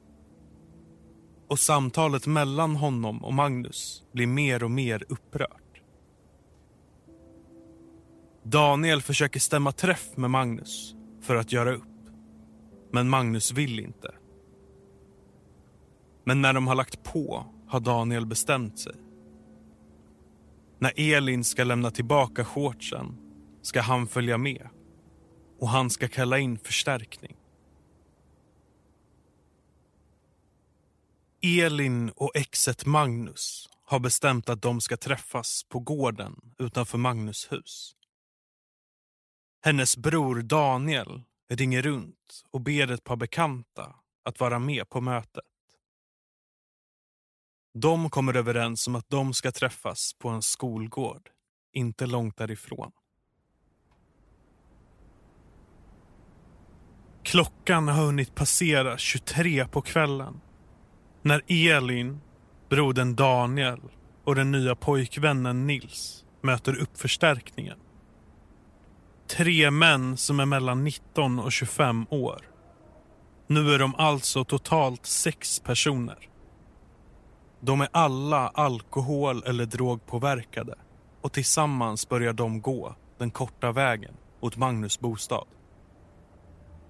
och 1.48 1.58
samtalet 1.58 2.26
mellan 2.26 2.76
honom 2.76 3.24
och 3.24 3.34
Magnus 3.34 4.04
blir 4.12 4.26
mer 4.26 4.64
och 4.64 4.70
mer 4.70 5.04
upprört. 5.08 5.82
Daniel 8.42 9.02
försöker 9.02 9.40
stämma 9.40 9.72
träff 9.72 10.16
med 10.16 10.30
Magnus 10.30 10.94
för 11.20 11.36
att 11.36 11.52
göra 11.52 11.74
upp. 11.74 11.82
Men 12.92 13.08
Magnus 13.08 13.52
vill 13.52 13.80
inte. 13.80 14.14
Men 16.24 16.42
när 16.42 16.52
de 16.52 16.66
har 16.66 16.74
lagt 16.74 17.02
på 17.02 17.44
har 17.66 17.80
Daniel 17.80 18.26
bestämt 18.26 18.78
sig. 18.78 18.94
När 20.78 20.92
Elin 20.96 21.44
ska 21.44 21.64
lämna 21.64 21.90
tillbaka 21.90 22.44
shortsen 22.44 23.16
ska 23.62 23.80
han 23.80 24.06
följa 24.06 24.38
med 24.38 24.68
och 25.60 25.68
han 25.68 25.90
ska 25.90 26.08
kalla 26.08 26.38
in 26.38 26.58
förstärkning. 26.58 27.37
Elin 31.42 32.10
och 32.10 32.36
exet 32.36 32.86
Magnus 32.86 33.68
har 33.84 34.00
bestämt 34.00 34.48
att 34.48 34.62
de 34.62 34.80
ska 34.80 34.96
träffas 34.96 35.64
på 35.68 35.78
gården 35.78 36.54
utanför 36.58 36.98
Magnus 36.98 37.52
hus. 37.52 37.96
Hennes 39.64 39.96
bror 39.96 40.42
Daniel 40.42 41.22
ringer 41.50 41.82
runt 41.82 42.44
och 42.50 42.60
ber 42.60 42.90
ett 42.90 43.04
par 43.04 43.16
bekanta 43.16 43.94
att 44.24 44.40
vara 44.40 44.58
med 44.58 44.88
på 44.88 45.00
mötet. 45.00 45.44
De 47.74 48.10
kommer 48.10 48.36
överens 48.36 48.88
om 48.88 48.94
att 48.94 49.10
de 49.10 49.34
ska 49.34 49.52
träffas 49.52 50.12
på 50.18 50.28
en 50.28 50.42
skolgård, 50.42 51.30
inte 51.72 52.06
långt 52.06 52.36
därifrån. 52.36 52.92
Klockan 57.22 57.88
har 57.88 58.04
hunnit 58.04 58.34
passera 58.34 58.98
23 58.98 59.68
på 59.68 59.82
kvällen 59.82 60.40
när 61.22 61.42
Elin, 61.46 62.20
brodern 62.68 63.14
Daniel 63.14 63.80
och 64.24 64.34
den 64.34 64.50
nya 64.50 64.74
pojkvännen 64.74 65.66
Nils 65.66 66.24
möter 66.42 66.80
upp 66.80 66.98
förstärkningen. 66.98 67.78
Tre 69.36 69.70
män 69.70 70.16
som 70.16 70.40
är 70.40 70.46
mellan 70.46 70.84
19 70.84 71.38
och 71.38 71.52
25 71.52 72.06
år. 72.10 72.40
Nu 73.46 73.74
är 73.74 73.78
de 73.78 73.94
alltså 73.94 74.44
totalt 74.44 75.06
sex 75.06 75.60
personer. 75.60 76.28
De 77.60 77.80
är 77.80 77.88
alla 77.92 78.48
alkohol 78.48 79.42
eller 79.46 79.66
drogpåverkade 79.66 80.74
och 81.22 81.32
tillsammans 81.32 82.08
börjar 82.08 82.32
de 82.32 82.60
gå 82.60 82.94
den 83.18 83.30
korta 83.30 83.72
vägen 83.72 84.14
mot 84.42 84.56
Magnus 84.56 85.00
bostad. 85.00 85.46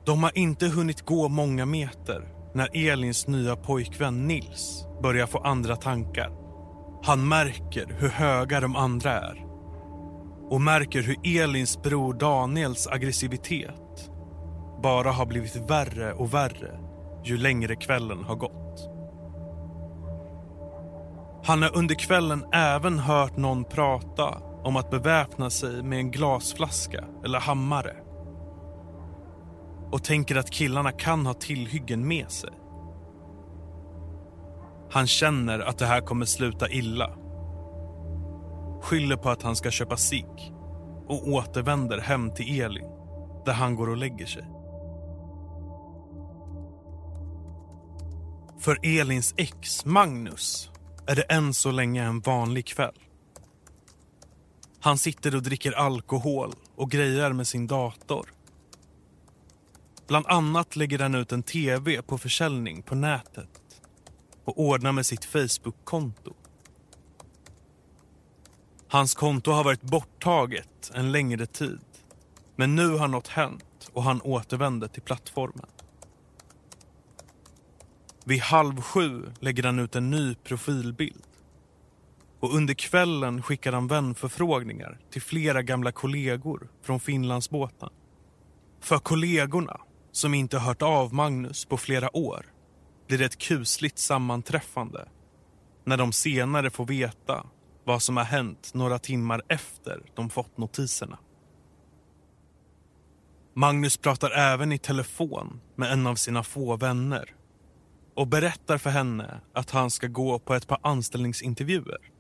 De 0.05 0.23
har 0.23 0.39
inte 0.39 0.67
hunnit 0.67 1.03
gå 1.03 1.29
många 1.29 1.67
meter 1.67 2.38
när 2.55 2.91
Elins 2.91 3.29
nya 3.29 3.57
pojkvän 3.57 4.27
Nils 4.27 4.87
börjar 5.03 5.27
få 5.27 5.39
andra 5.39 5.77
tankar. 5.77 6.33
Han 7.03 7.29
märker 7.29 7.97
hur 7.99 8.09
höga 8.09 8.61
de 8.61 8.77
andra 8.77 9.13
är 9.13 9.45
och 10.51 10.61
märker 10.61 11.03
hur 11.03 11.17
Elins 11.25 11.83
bror 11.83 12.15
Daniels 12.15 12.87
aggressivitet 12.87 14.11
bara 14.83 15.13
har 15.13 15.27
blivit 15.27 15.57
värre 15.57 16.13
och 16.13 16.35
värre 16.35 16.79
ju 17.25 17.37
längre 17.37 17.77
kvällen 17.77 18.25
har 18.25 18.37
gått. 18.37 18.91
Han 21.45 21.63
har 21.63 21.77
under 21.77 21.95
kvällen 21.95 22.45
även 22.53 22.99
hört 22.99 23.37
någon 23.37 23.65
prata 23.65 24.39
om 24.65 24.77
att 24.77 24.91
beväpna 24.91 25.51
sig 25.51 25.83
med 25.83 25.99
en 25.99 26.11
glasflaska 26.11 27.05
eller 27.25 27.41
hammare 27.41 27.97
och 29.93 30.05
tänker 30.05 30.37
att 30.37 30.51
killarna 30.51 30.93
kan 30.93 31.27
ha 31.27 31.35
tillhyggen 31.35 32.09
med 32.09 32.31
sig. 32.31 32.51
Han 34.91 35.07
känner 35.07 35.59
att 35.59 35.79
det 35.79 35.87
här 35.87 36.01
kommer 36.01 36.27
sluta 36.27 36.71
illa. 36.71 37.11
Skyller 38.83 39.17
på 39.17 39.31
att 39.31 39.43
han 39.43 39.57
ska 39.57 39.71
köpa 39.71 39.97
cigg 39.97 40.55
och 41.07 41.29
återvänder 41.29 41.99
hem 41.99 42.35
till 42.35 42.61
Elin 42.61 42.91
där 43.45 43.53
han 43.53 43.77
går 43.77 43.89
och 43.89 43.97
lägger 43.97 44.27
sig. 44.27 44.45
För 48.59 48.79
Elins 48.83 49.35
ex, 49.37 49.85
Magnus, 49.85 50.71
är 51.07 51.17
det 51.17 51.23
än 51.23 51.55
så 51.55 51.71
länge 51.71 52.05
en 52.05 52.21
vanlig 52.21 52.67
kväll. 52.67 52.99
Han 54.81 54.99
sitter 54.99 55.37
och 55.37 55.43
dricker 55.43 55.73
alkohol 55.73 56.53
och 56.77 56.91
grejer 56.91 57.33
med 57.33 57.47
sin 57.47 57.67
dator. 57.67 58.29
Bland 60.09 60.27
annat 60.27 60.77
lägger 60.77 60.99
han 60.99 61.15
ut 61.15 61.33
en 61.33 61.43
tv 61.43 62.03
på 62.03 62.19
försäljning 62.19 62.83
på 62.83 62.95
nätet 62.95 63.83
och 64.45 64.61
ordnar 64.61 64.93
med 64.93 65.07
sitt 65.07 65.25
Facebook-konto. 65.25 66.35
Hans 68.89 69.15
konto 69.15 69.51
har 69.51 69.65
varit 69.65 69.83
borttaget 69.83 70.91
en 70.95 71.13
längre 71.13 71.47
tid 71.47 71.81
men 72.57 72.75
nu 72.75 72.89
har 72.89 73.09
något 73.09 73.29
hänt 73.29 73.91
och 73.93 74.03
han 74.03 74.21
återvänder 74.21 74.89
till 74.89 75.03
plattformen. 75.03 75.67
Vid 78.25 78.41
halv 78.41 78.81
sju 78.81 79.33
lägger 79.41 79.63
han 79.63 79.79
ut 79.79 79.97
en 79.97 80.11
ny 80.11 80.35
profilbild. 80.35 81.23
Och 82.41 82.55
under 82.55 82.75
kvällen 82.75 83.43
skickar 83.43 83.73
han 83.73 83.87
vänförfrågningar 83.87 84.99
till 85.11 85.23
flera 85.23 85.63
gamla 85.63 85.93
kollegor 85.93 86.69
från 86.83 87.01
Finlandsbåten. 87.01 87.91
För 88.81 88.99
kollegorna, 88.99 89.81
som 90.13 90.35
inte 90.35 90.59
hört 90.59 90.83
av 90.83 91.15
Magnus 91.15 91.65
på 91.65 91.77
flera 91.77 92.17
år, 92.17 92.47
blir 93.07 93.19
det 93.19 93.25
ett 93.25 93.39
kusligt 93.39 93.99
sammanträffande 93.99 95.09
när 95.85 95.97
de 95.97 96.13
senare 96.13 96.71
får 96.71 96.87
veta 96.87 97.47
vad 97.85 98.03
som 98.03 98.17
har 98.17 98.25
hänt 98.25 98.71
några 98.75 98.99
timmar 98.99 99.43
efter 99.49 100.03
de 100.15 100.31
fått 100.31 100.59
notiserna. 100.59 101.19
Magnus 103.55 103.97
pratar 103.97 104.31
även 104.31 104.73
i 104.73 104.79
telefon 104.79 105.61
med 105.77 105.93
en 105.93 106.07
av 106.07 106.15
sina 106.15 106.43
få 106.43 106.77
vänner 106.77 107.35
och 108.15 108.27
berättar 108.27 108.79
för 108.79 108.91
henne 108.91 109.41
att 109.53 109.71
han 109.71 109.91
ska 109.91 110.07
gå 110.07 110.39
på 110.39 110.55
ett 110.55 110.67
par 110.67 110.79
anställningsintervjuer. 110.83 112.11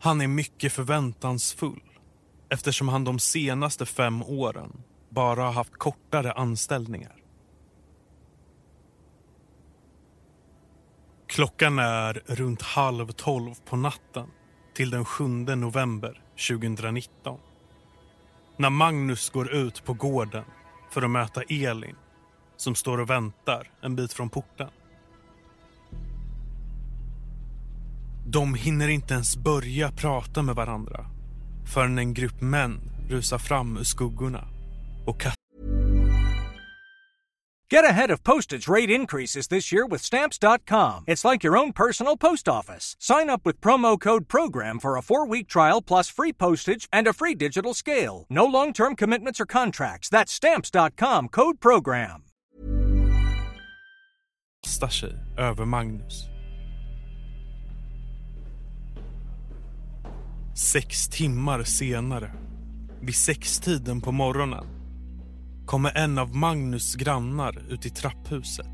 Han 0.00 0.20
är 0.20 0.26
mycket 0.26 0.72
förväntansfull 0.72 1.82
eftersom 2.48 2.88
han 2.88 3.04
de 3.04 3.18
senaste 3.18 3.86
fem 3.86 4.22
åren 4.22 4.82
bara 5.08 5.42
har 5.42 5.52
haft 5.52 5.78
kortare 5.78 6.32
anställningar. 6.32 7.14
Klockan 11.26 11.78
är 11.78 12.22
runt 12.26 12.62
halv 12.62 13.12
tolv 13.12 13.54
på 13.64 13.76
natten 13.76 14.26
till 14.74 14.90
den 14.90 15.04
7 15.04 15.28
november 15.28 16.22
2019. 16.48 17.38
När 18.56 18.70
Magnus 18.70 19.30
går 19.30 19.52
ut 19.52 19.84
på 19.84 19.92
gården 19.92 20.44
för 20.90 21.02
att 21.02 21.10
möta 21.10 21.42
Elin 21.42 21.96
som 22.56 22.74
står 22.74 23.00
och 23.00 23.10
väntar 23.10 23.70
en 23.80 23.96
bit 23.96 24.12
från 24.12 24.30
porten. 24.30 24.70
De 28.26 28.54
hinner 28.54 28.88
inte 28.88 29.14
ens 29.14 29.36
börja 29.36 29.92
prata 29.92 30.42
med 30.42 30.54
varandra 30.54 31.06
förrän 31.66 31.98
en 31.98 32.14
grupp 32.14 32.40
män 32.40 32.80
rusar 33.08 33.38
fram 33.38 33.76
ur 33.76 33.84
skuggorna 33.84 34.48
Get 37.70 37.84
ahead 37.84 38.10
of 38.10 38.24
postage 38.24 38.66
rate 38.66 38.90
increases 38.90 39.48
this 39.48 39.70
year 39.70 39.86
with 39.86 40.00
Stamps.com. 40.02 41.04
It's 41.06 41.24
like 41.24 41.44
your 41.44 41.56
own 41.56 41.72
personal 41.72 42.16
post 42.16 42.48
office. 42.48 42.96
Sign 42.98 43.28
up 43.28 43.44
with 43.44 43.60
promo 43.60 44.00
code 44.00 44.26
PROGRAM 44.26 44.78
for 44.78 44.96
a 44.96 45.02
four 45.02 45.26
week 45.26 45.48
trial 45.48 45.82
plus 45.82 46.08
free 46.08 46.32
postage 46.32 46.88
and 46.92 47.06
a 47.06 47.12
free 47.12 47.34
digital 47.34 47.74
scale. 47.74 48.24
No 48.30 48.46
long 48.46 48.72
term 48.72 48.96
commitments 48.96 49.38
or 49.40 49.46
contracts. 49.46 50.08
That's 50.08 50.32
Stamps.com 50.32 51.28
code 51.28 51.60
PROGRAM. 51.60 52.22
kastar 54.62 55.12
över 55.36 55.64
Magnus. 55.64 56.28
Sex 60.54 61.08
timmar 61.08 61.64
senare, 61.64 62.32
vid 63.00 63.14
sextiden 63.14 64.00
på 64.00 64.12
morgonen 64.12 64.77
kommer 65.68 65.96
en 65.96 66.18
av 66.18 66.36
Magnus 66.36 66.94
grannar 66.94 67.72
ut 67.72 67.86
i 67.86 67.90
trapphuset 67.90 68.66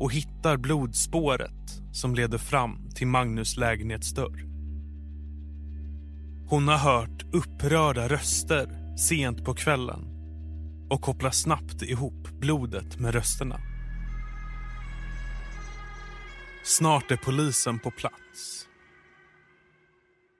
och 0.00 0.12
hittar 0.12 0.56
blodspåret 0.56 1.80
som 1.92 2.14
leder 2.14 2.38
fram 2.38 2.90
till 2.94 3.06
Magnus 3.06 3.56
lägenhetsdörr. 3.56 4.44
Hon 6.48 6.68
har 6.68 6.76
hört 6.76 7.22
upprörda 7.32 8.08
röster 8.08 8.96
sent 8.98 9.44
på 9.44 9.54
kvällen 9.54 10.04
och 10.90 11.02
kopplar 11.02 11.30
snabbt 11.30 11.82
ihop 11.82 12.28
blodet 12.28 12.98
med 12.98 13.14
rösterna. 13.14 13.60
Snart 16.64 17.10
är 17.10 17.16
polisen 17.16 17.78
på 17.78 17.90
plats. 17.90 18.68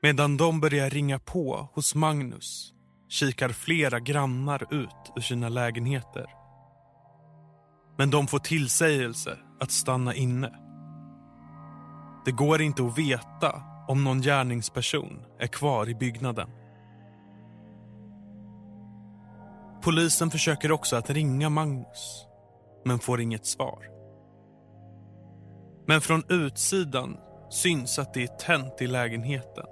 Medan 0.02 0.36
de 0.36 0.60
börjar 0.60 0.90
ringa 0.90 1.18
på 1.18 1.68
hos 1.74 1.94
Magnus 1.94 2.75
kikar 3.08 3.48
flera 3.48 4.00
grannar 4.00 4.74
ut 4.74 5.12
ur 5.16 5.20
sina 5.20 5.48
lägenheter. 5.48 6.26
Men 7.98 8.10
de 8.10 8.26
får 8.26 8.38
tillsägelse 8.38 9.38
att 9.60 9.70
stanna 9.70 10.14
inne. 10.14 10.52
Det 12.24 12.32
går 12.32 12.62
inte 12.62 12.82
att 12.82 12.98
veta 12.98 13.62
om 13.88 14.04
någon 14.04 14.22
gärningsperson 14.22 15.22
är 15.38 15.46
kvar 15.46 15.88
i 15.88 15.94
byggnaden. 15.94 16.50
Polisen 19.82 20.30
försöker 20.30 20.72
också 20.72 20.96
att 20.96 21.10
ringa 21.10 21.48
Magnus, 21.48 22.26
men 22.84 22.98
får 22.98 23.20
inget 23.20 23.46
svar. 23.46 23.86
Men 25.86 26.00
från 26.00 26.22
utsidan 26.28 27.16
syns 27.50 27.98
att 27.98 28.14
det 28.14 28.22
är 28.22 28.36
tänt 28.36 28.82
i 28.82 28.86
lägenheten 28.86 29.64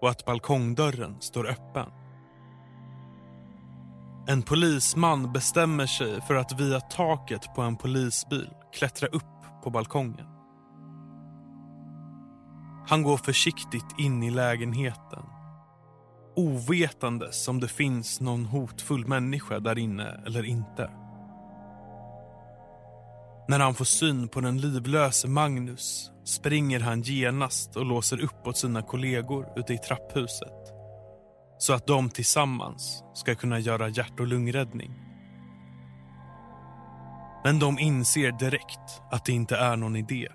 och 0.00 0.10
att 0.10 0.24
balkongdörren 0.24 1.20
står 1.20 1.46
öppen. 1.50 2.01
En 4.26 4.42
polisman 4.42 5.32
bestämmer 5.32 5.86
sig 5.86 6.20
för 6.20 6.34
att 6.34 6.60
via 6.60 6.80
taket 6.80 7.54
på 7.54 7.62
en 7.62 7.76
polisbil 7.76 8.50
klättra 8.72 9.08
upp 9.08 9.62
på 9.64 9.70
balkongen. 9.70 10.26
Han 12.86 13.02
går 13.02 13.16
försiktigt 13.16 13.98
in 13.98 14.22
i 14.22 14.30
lägenheten. 14.30 15.22
Ovetandes 16.36 17.48
om 17.48 17.60
det 17.60 17.68
finns 17.68 18.20
någon 18.20 18.44
hotfull 18.44 19.06
människa 19.06 19.60
där 19.60 19.78
inne 19.78 20.22
eller 20.26 20.44
inte. 20.44 20.90
När 23.48 23.60
han 23.60 23.74
får 23.74 23.84
syn 23.84 24.28
på 24.28 24.40
den 24.40 24.60
livlöse 24.60 25.28
Magnus 25.28 26.10
springer 26.24 26.80
han 26.80 27.02
genast 27.02 27.76
och 27.76 27.84
låser 27.84 28.20
upp 28.20 28.46
åt 28.46 28.56
sina 28.56 28.82
kollegor 28.82 29.52
ute 29.56 29.74
i 29.74 29.78
trapphuset 29.78 30.81
så 31.62 31.72
att 31.72 31.86
de 31.86 32.10
tillsammans 32.10 33.04
ska 33.14 33.34
kunna 33.34 33.58
göra 33.58 33.88
hjärt 33.88 34.20
och 34.20 34.26
lungräddning. 34.26 34.90
Men 37.44 37.58
de 37.58 37.78
inser 37.78 38.32
direkt 38.32 39.02
att 39.10 39.24
det 39.24 39.32
inte 39.32 39.56
är 39.56 39.76
någon 39.76 39.96
idé. 39.96 40.28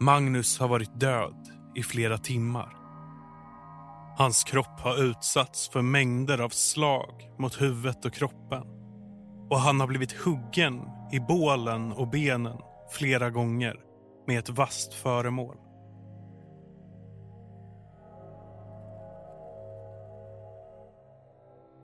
Magnus 0.00 0.58
har 0.58 0.68
varit 0.68 1.00
död 1.00 1.48
i 1.74 1.82
flera 1.82 2.18
timmar. 2.18 2.76
Hans 4.18 4.44
kropp 4.44 4.80
har 4.80 5.04
utsatts 5.04 5.68
för 5.68 5.82
mängder 5.82 6.38
av 6.38 6.48
slag 6.48 7.30
mot 7.38 7.60
huvudet 7.60 8.04
och 8.04 8.14
kroppen. 8.14 8.62
Och 9.50 9.60
han 9.60 9.80
har 9.80 9.86
blivit 9.86 10.12
huggen 10.12 10.80
i 11.12 11.20
bålen 11.20 11.92
och 11.92 12.08
benen 12.08 12.58
flera 12.90 13.30
gånger 13.30 13.76
med 14.26 14.38
ett 14.38 14.50
vasst 14.50 14.94
föremål. 14.94 15.56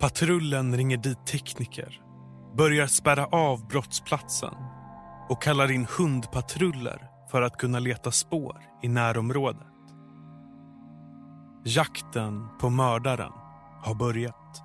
Patrullen 0.00 0.76
ringer 0.76 0.96
dit 0.96 1.26
tekniker, 1.26 2.00
börjar 2.56 2.86
spärra 2.86 3.26
av 3.26 3.68
brottsplatsen 3.68 4.54
och 5.28 5.42
kallar 5.42 5.70
in 5.70 5.86
hundpatruller 5.98 7.08
för 7.30 7.42
att 7.42 7.56
kunna 7.56 7.78
leta 7.78 8.10
spår 8.10 8.62
i 8.82 8.88
närområdet. 8.88 9.66
Jakten 11.64 12.48
på 12.60 12.70
mördaren 12.70 13.32
har 13.82 13.94
börjat. 13.94 14.62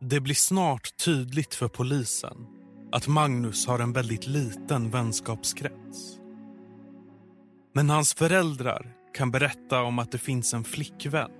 Det 0.00 0.20
blir 0.20 0.34
snart 0.34 0.96
tydligt 1.04 1.54
för 1.54 1.68
polisen 1.68 2.46
att 2.92 3.08
Magnus 3.08 3.66
har 3.66 3.78
en 3.78 3.92
väldigt 3.92 4.26
liten 4.26 4.90
vänskapskrets. 4.90 6.18
Men 7.74 7.90
hans 7.90 8.14
föräldrar 8.14 9.01
kan 9.14 9.30
berätta 9.30 9.82
om 9.82 9.98
att 9.98 10.12
det 10.12 10.18
finns 10.18 10.54
en 10.54 10.64
flickvän 10.64 11.30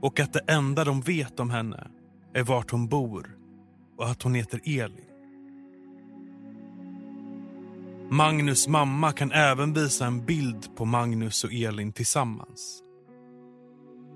och 0.00 0.20
att 0.20 0.32
det 0.32 0.44
enda 0.48 0.84
de 0.84 1.00
vet 1.00 1.40
om 1.40 1.50
henne 1.50 1.90
är 2.34 2.42
vart 2.42 2.70
hon 2.70 2.88
bor 2.88 3.36
och 3.98 4.08
att 4.08 4.22
hon 4.22 4.34
heter 4.34 4.60
Elin. 4.64 5.06
Magnus 8.10 8.68
mamma 8.68 9.12
kan 9.12 9.32
även 9.32 9.72
visa 9.72 10.06
en 10.06 10.26
bild 10.26 10.76
på 10.76 10.84
Magnus 10.84 11.44
och 11.44 11.52
Elin 11.52 11.92
tillsammans. 11.92 12.82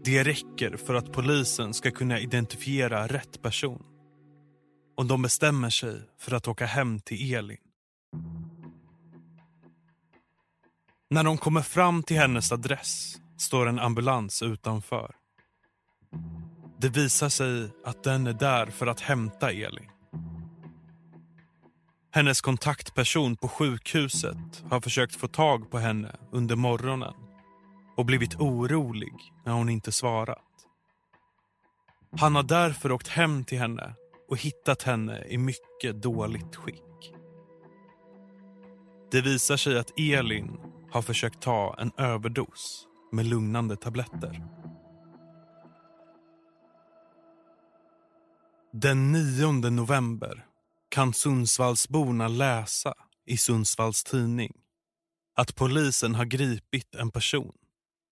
Det 0.04 0.24
räcker 0.24 0.76
för 0.76 0.94
att 0.94 1.12
polisen 1.12 1.74
ska 1.74 1.90
kunna 1.90 2.20
identifiera 2.20 3.06
rätt 3.06 3.42
person. 3.42 3.82
Och 4.96 5.06
de 5.06 5.22
bestämmer 5.22 5.70
sig 5.70 6.02
för 6.18 6.34
att 6.34 6.48
åka 6.48 6.66
hem 6.66 7.00
till 7.00 7.34
Elin. 7.34 7.56
När 11.12 11.24
de 11.24 11.38
kommer 11.38 11.62
fram 11.62 12.02
till 12.02 12.16
hennes 12.16 12.52
adress 12.52 13.16
står 13.38 13.66
en 13.66 13.78
ambulans 13.78 14.42
utanför. 14.42 15.14
Det 16.78 16.88
visar 16.88 17.28
sig 17.28 17.70
att 17.84 18.04
den 18.04 18.26
är 18.26 18.32
där 18.32 18.66
för 18.66 18.86
att 18.86 19.00
hämta 19.00 19.50
Elin. 19.50 19.90
Hennes 22.12 22.40
kontaktperson 22.40 23.36
på 23.36 23.48
sjukhuset 23.48 24.64
har 24.70 24.80
försökt 24.80 25.16
få 25.16 25.28
tag 25.28 25.70
på 25.70 25.78
henne 25.78 26.16
under 26.32 26.56
morgonen 26.56 27.14
och 27.96 28.06
blivit 28.06 28.36
orolig 28.36 29.14
när 29.46 29.52
hon 29.52 29.68
inte 29.68 29.92
svarat. 29.92 30.38
Han 32.18 32.34
har 32.34 32.42
därför 32.42 32.92
åkt 32.92 33.08
hem 33.08 33.44
till 33.44 33.58
henne 33.58 33.94
och 34.28 34.36
hittat 34.36 34.82
henne 34.82 35.24
i 35.24 35.38
mycket 35.38 36.02
dåligt 36.02 36.56
skick. 36.56 37.14
Det 39.10 39.20
visar 39.20 39.56
sig 39.56 39.78
att 39.78 39.98
Elin 39.98 40.69
har 40.92 41.02
försökt 41.02 41.40
ta 41.40 41.76
en 41.78 41.92
överdos 41.96 42.86
med 43.12 43.26
lugnande 43.26 43.76
tabletter. 43.76 44.42
Den 48.72 49.12
9 49.12 49.52
november 49.52 50.46
kan 50.88 51.12
Sundsvallsborna 51.12 52.28
läsa 52.28 52.94
i 53.26 53.36
Sundsvalls 53.36 54.04
tidning 54.04 54.52
att 55.34 55.56
polisen 55.56 56.14
har 56.14 56.24
gripit 56.24 56.94
en 56.94 57.10
person 57.10 57.54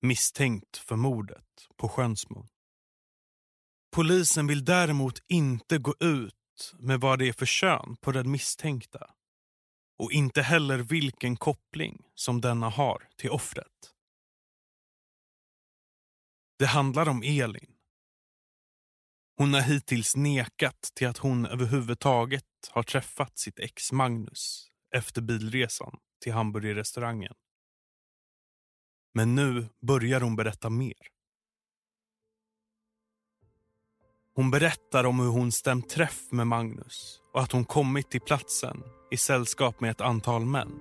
misstänkt 0.03 0.77
för 0.77 0.97
mordet 0.97 1.45
på 1.77 1.89
Skönsmo. 1.89 2.47
Polisen 3.93 4.47
vill 4.47 4.65
däremot 4.65 5.23
inte 5.29 5.79
gå 5.79 5.95
ut 6.01 6.75
med 6.79 7.01
vad 7.01 7.19
det 7.19 7.29
är 7.29 7.33
för 7.33 7.47
kön 7.47 7.97
på 8.01 8.13
den 8.13 8.31
misstänkta 8.31 9.11
och 9.99 10.13
inte 10.13 10.43
heller 10.43 10.79
vilken 10.79 11.37
koppling 11.37 12.03
som 12.15 12.41
denna 12.41 12.69
har 12.69 13.09
till 13.17 13.31
offret. 13.31 13.95
Det 16.59 16.67
handlar 16.67 17.09
om 17.09 17.23
Elin. 17.23 17.75
Hon 19.37 19.55
har 19.55 19.61
hittills 19.61 20.17
nekat 20.17 20.91
till 20.95 21.09
att 21.09 21.19
hon 21.19 21.47
överhuvudtaget 21.47 22.45
har 22.71 22.83
träffat 22.83 23.39
sitt 23.39 23.59
ex 23.59 23.93
Magnus 23.93 24.71
efter 24.95 25.23
bilresan 25.23 25.99
till 26.23 26.33
hamburgerrestaurangen. 26.33 27.35
Men 29.15 29.35
nu 29.35 29.69
börjar 29.81 30.21
hon 30.21 30.37
berätta 30.37 30.71
mer. 30.71 31.09
Hon 34.35 34.51
berättar 34.51 35.05
om 35.05 35.21
hur 35.21 35.29
hon 35.29 35.53
stämt 35.53 35.89
träff 35.89 36.33
med 36.33 36.47
Magnus 36.47 37.21
och 37.33 37.43
att 37.43 37.53
hon 37.53 37.65
kommit 37.65 38.11
till 38.11 38.21
platsen 38.21 38.83
i 39.11 39.17
sällskap 39.17 39.81
med 39.81 39.91
ett 39.91 40.01
antal 40.01 40.45
män. 40.45 40.73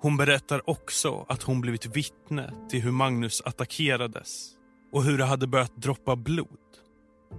Hon 0.00 0.16
berättar 0.16 0.70
också 0.70 1.26
att 1.28 1.42
hon 1.42 1.60
blivit 1.60 1.86
vittne 1.86 2.52
till 2.70 2.82
hur 2.82 2.90
Magnus 2.90 3.42
attackerades 3.44 4.50
och 4.92 5.04
hur 5.04 5.18
det 5.18 5.24
hade 5.24 5.46
börjat 5.46 5.76
droppa 5.76 6.16
blod. 6.16 6.48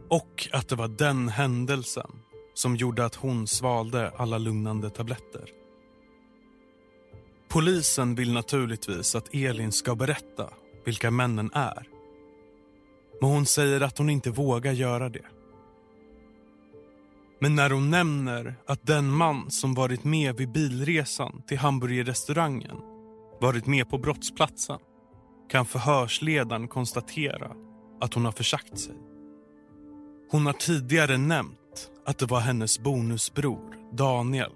Och 0.10 0.50
att 0.52 0.68
det 0.68 0.76
var 0.76 0.88
den 0.88 1.30
händelsen 1.30 2.12
som 2.54 2.76
gjorde 2.76 3.06
att 3.06 3.16
hon 3.16 3.48
svalde 3.48 4.12
alla 4.18 4.38
lugnande 4.38 4.90
tabletter. 4.90 5.50
Polisen 7.48 8.16
vill 8.16 8.34
naturligtvis 8.34 9.16
att 9.16 9.34
Elin 9.34 9.72
ska 9.72 9.96
berätta 9.96 10.50
vilka 10.86 11.12
männen 11.12 11.52
är. 11.54 11.88
Men 13.22 13.30
hon 13.30 13.46
säger 13.46 13.82
att 13.82 13.98
hon 13.98 14.10
inte 14.10 14.30
vågar 14.30 14.72
göra 14.72 15.10
det. 15.10 15.26
Men 17.42 17.56
när 17.56 17.70
hon 17.70 17.90
nämner 17.90 18.56
att 18.68 18.88
den 18.88 19.12
man 19.12 19.52
som 19.52 19.74
varit 19.74 20.04
med 20.04 20.36
vid 20.38 20.52
bilresan 20.52 21.42
till 21.48 21.58
hamburgerrestaurangen 21.58 22.78
varit 23.42 23.66
med 23.66 23.90
på 23.90 23.98
brottsplatsen 23.98 24.80
kan 25.50 25.66
förhörsledaren 25.66 26.68
konstatera 26.68 27.52
att 28.02 28.14
hon 28.14 28.26
har 28.26 28.32
försagt 28.32 28.80
sig. 28.80 28.96
Hon 30.32 30.46
har 30.46 30.54
tidigare 30.54 31.18
nämnt 31.18 31.92
att 32.06 32.18
det 32.18 32.26
var 32.26 32.40
hennes 32.40 32.80
bonusbror 32.80 33.76
Daniel 33.92 34.52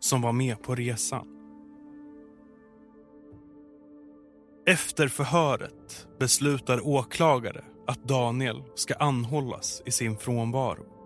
som 0.00 0.22
var 0.22 0.32
med 0.32 0.62
på 0.62 0.74
resan. 0.74 1.26
Efter 4.66 5.08
förhöret 5.08 6.06
beslutar 6.18 6.86
åklagare 6.86 7.64
att 7.86 8.04
Daniel 8.04 8.62
ska 8.74 8.94
anhållas 8.94 9.82
i 9.86 9.90
sin 9.90 10.16
frånvaro. 10.16 10.97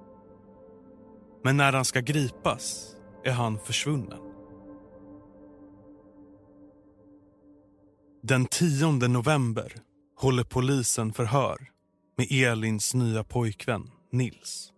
Men 1.45 1.57
när 1.57 1.73
han 1.73 1.85
ska 1.85 2.01
gripas 2.01 2.97
är 3.25 3.33
han 3.33 3.59
försvunnen. 3.59 4.21
Den 8.23 8.47
10 8.47 8.93
november 8.93 9.73
håller 10.17 10.45
polisen 10.45 11.13
förhör 11.13 11.59
med 12.17 12.27
Elins 12.31 12.95
nya 12.95 13.25
pojkvän 13.25 13.91
Nils. 14.13 14.73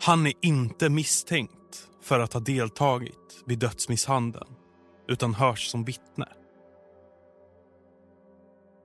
Han 0.00 0.26
är 0.26 0.32
inte 0.42 0.88
misstänkt 0.88 1.88
för 2.02 2.20
att 2.20 2.32
ha 2.32 2.40
deltagit 2.40 3.42
vid 3.46 3.58
dödsmisshandeln 3.58 4.54
utan 5.08 5.34
hörs 5.34 5.66
som 5.66 5.84
vittne. 5.84 6.28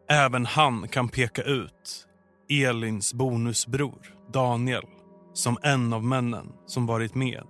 Även 0.09 0.45
han 0.45 0.87
kan 0.87 1.09
peka 1.09 1.41
ut 1.43 2.07
Elins 2.49 3.13
bonusbror 3.13 4.15
Daniel 4.33 4.85
som 5.33 5.57
en 5.63 5.93
av 5.93 6.03
männen 6.03 6.53
som 6.65 6.85
varit 6.85 7.15
med 7.15 7.43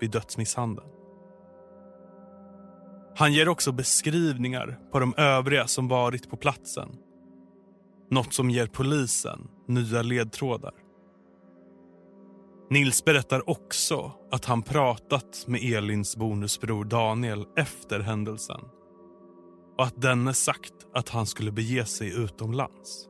vid 0.00 0.10
dödsmisshandeln. 0.10 0.88
Han 3.16 3.32
ger 3.32 3.48
också 3.48 3.72
beskrivningar 3.72 4.78
på 4.92 4.98
de 4.98 5.14
övriga 5.16 5.66
som 5.66 5.88
varit 5.88 6.30
på 6.30 6.36
platsen. 6.36 6.88
Något 8.10 8.32
som 8.32 8.50
ger 8.50 8.66
polisen 8.66 9.48
nya 9.68 10.02
ledtrådar. 10.02 10.74
Nils 12.70 13.04
berättar 13.04 13.50
också 13.50 14.12
att 14.30 14.44
han 14.44 14.62
pratat 14.62 15.44
med 15.46 15.62
Elins 15.62 16.16
bonusbror 16.16 16.84
Daniel 16.84 17.46
efter 17.56 18.00
händelsen 18.00 18.60
och 19.78 19.84
att 19.84 20.02
denne 20.02 20.34
sagt 20.34 20.74
att 20.94 21.08
han 21.08 21.26
skulle 21.26 21.52
bege 21.52 21.84
sig 21.84 22.22
utomlands. 22.22 23.09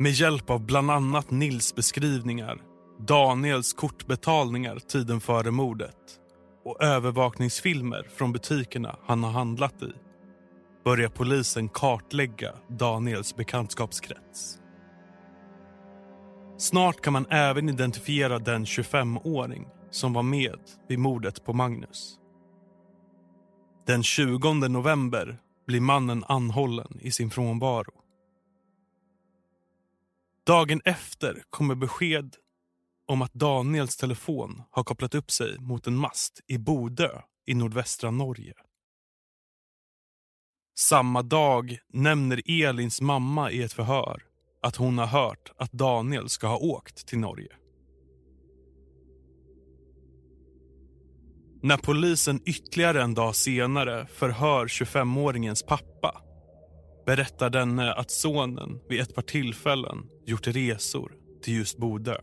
Med 0.00 0.12
hjälp 0.12 0.50
av 0.50 0.66
bland 0.66 0.90
annat 0.90 1.30
Nils 1.30 1.74
beskrivningar, 1.74 2.62
Daniels 2.98 3.72
kortbetalningar 3.72 4.78
tiden 4.78 5.20
före 5.20 5.50
mordet 5.50 5.96
och 6.64 6.82
övervakningsfilmer 6.82 8.06
från 8.16 8.32
butikerna 8.32 8.98
han 9.06 9.24
har 9.24 9.30
handlat 9.30 9.82
i 9.82 9.92
börjar 10.84 11.08
polisen 11.08 11.68
kartlägga 11.68 12.52
Daniels 12.68 13.36
bekantskapskrets. 13.36 14.58
Snart 16.58 17.00
kan 17.00 17.12
man 17.12 17.26
även 17.30 17.68
identifiera 17.68 18.38
den 18.38 18.64
25-åring 18.64 19.68
som 19.90 20.12
var 20.12 20.22
med 20.22 20.58
vid 20.88 20.98
mordet 20.98 21.44
på 21.44 21.52
Magnus. 21.52 22.18
Den 23.86 24.02
20 24.02 24.52
november 24.52 25.38
blir 25.66 25.80
mannen 25.80 26.24
anhållen 26.28 26.98
i 27.00 27.10
sin 27.10 27.30
frånvaro. 27.30 27.92
Dagen 30.48 30.80
efter 30.84 31.42
kommer 31.50 31.74
besked 31.74 32.36
om 33.06 33.22
att 33.22 33.34
Daniels 33.34 33.96
telefon 33.96 34.62
har 34.70 34.84
kopplat 34.84 35.14
upp 35.14 35.30
sig 35.30 35.58
mot 35.58 35.86
en 35.86 35.96
mast 35.96 36.40
i 36.46 36.58
Bodö 36.58 37.20
i 37.46 37.54
nordvästra 37.54 38.10
Norge. 38.10 38.54
Samma 40.78 41.22
dag 41.22 41.78
nämner 41.92 42.42
Elins 42.46 43.00
mamma 43.00 43.50
i 43.50 43.62
ett 43.62 43.72
förhör 43.72 44.22
att 44.62 44.76
hon 44.76 44.98
har 44.98 45.06
hört 45.06 45.52
att 45.56 45.72
Daniel 45.72 46.28
ska 46.28 46.46
ha 46.46 46.58
åkt 46.58 47.06
till 47.06 47.18
Norge. 47.18 47.52
När 51.62 51.76
polisen 51.76 52.40
ytterligare 52.46 53.02
en 53.02 53.14
dag 53.14 53.36
senare 53.36 54.06
förhör 54.06 54.66
25-åringens 54.66 55.66
pappa 55.66 56.22
berättar 57.08 57.50
denne 57.50 57.92
att 57.92 58.10
sonen 58.10 58.80
vid 58.88 59.00
ett 59.00 59.14
par 59.14 59.22
tillfällen 59.22 60.06
gjort 60.26 60.46
resor 60.46 61.12
till 61.42 61.56
just 61.56 61.78
Bodö. 61.78 62.16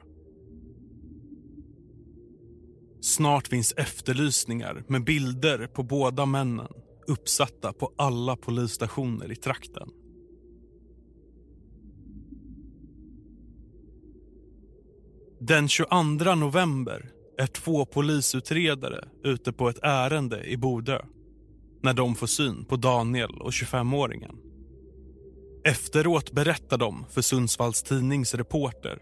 Snart 3.02 3.48
finns 3.48 3.72
efterlysningar 3.72 4.84
med 4.88 5.04
bilder 5.04 5.68
på 5.68 5.84
båda 5.84 6.26
männen 6.26 6.68
uppsatta 7.08 7.74
på 7.74 7.94
alla 7.98 8.36
polisstationer 8.36 9.32
i 9.32 9.36
trakten. 9.36 9.90
Den 15.40 15.68
22 15.68 16.36
november 16.36 17.12
är 17.38 17.48
två 17.48 17.86
polisutredare 17.86 19.08
ute 19.24 19.54
på 19.54 19.70
ett 19.70 19.80
ärende 19.82 20.44
i 20.44 20.58
Bodö 20.58 21.02
när 21.84 21.94
de 21.94 22.16
får 22.16 22.28
syn 22.28 22.66
på 22.66 22.76
Daniel 22.76 23.42
och 23.42 23.52
25-åringen. 23.52 24.45
Efteråt 25.68 26.32
berättar 26.32 26.78
de 26.78 27.06
för 27.10 27.22
Sundsvalls 27.22 27.84
Tidnings 27.84 28.34
reporter 28.34 29.00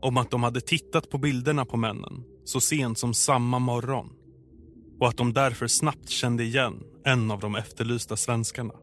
om 0.00 0.16
att 0.16 0.30
de 0.30 0.42
hade 0.42 0.60
tittat 0.60 1.10
på 1.10 1.18
bilderna 1.18 1.64
på 1.64 1.76
männen 1.76 2.24
så 2.44 2.60
sent 2.60 2.98
som 2.98 3.14
samma 3.14 3.58
morgon 3.58 4.12
och 5.00 5.08
att 5.08 5.16
de 5.16 5.32
därför 5.32 5.66
snabbt 5.66 6.08
kände 6.08 6.42
igen 6.42 6.82
en 7.04 7.30
av 7.30 7.40
de 7.40 7.56
efterlysta 7.56 8.16
svenskarna. 8.16 8.74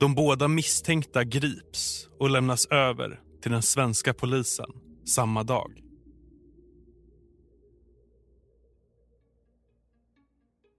De 0.00 0.14
båda 0.14 0.48
misstänkta 0.48 1.24
grips 1.24 2.08
och 2.18 2.30
lämnas 2.30 2.66
över 2.66 3.20
till 3.42 3.52
den 3.52 3.62
svenska 3.62 4.14
polisen 4.14 4.70
samma 5.06 5.42
dag. 5.42 5.82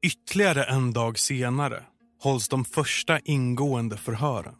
Ytterligare 0.05 0.63
en 0.63 0.93
dag 0.93 1.19
senare 1.19 1.83
hålls 2.21 2.47
de 2.47 2.65
första 2.65 3.19
ingående 3.19 3.97
förhören. 3.97 4.55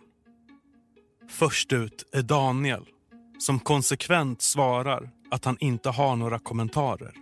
Först 1.30 1.74
ut 1.74 2.04
är 2.12 2.22
Daniel 2.22 2.86
som 3.40 3.60
konsekvent 3.60 4.42
svarar 4.42 5.12
att 5.32 5.46
han 5.46 5.58
inte 5.60 5.90
har 5.90 6.16
några 6.16 6.40
kommentarer 6.40 7.14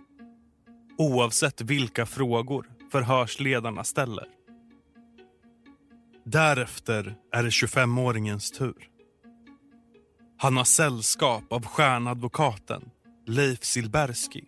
oavsett 0.98 1.60
vilka 1.60 2.06
frågor 2.06 2.66
förhörsledarna 2.92 3.84
ställer. 3.84 4.26
Därefter 6.24 7.14
är 7.32 7.42
det 7.42 7.48
25-åringens 7.48 8.58
tur. 8.58 8.88
Han 10.38 10.56
har 10.56 10.64
sällskap 10.64 11.52
av 11.52 11.66
stjärnadvokaten 11.66 12.90
Leif 13.26 13.64
Silberski 13.64 14.44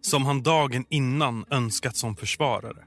som 0.00 0.26
han 0.26 0.42
dagen 0.42 0.84
innan 0.88 1.44
önskat 1.50 1.96
som 1.96 2.16
försvarare. 2.16 2.84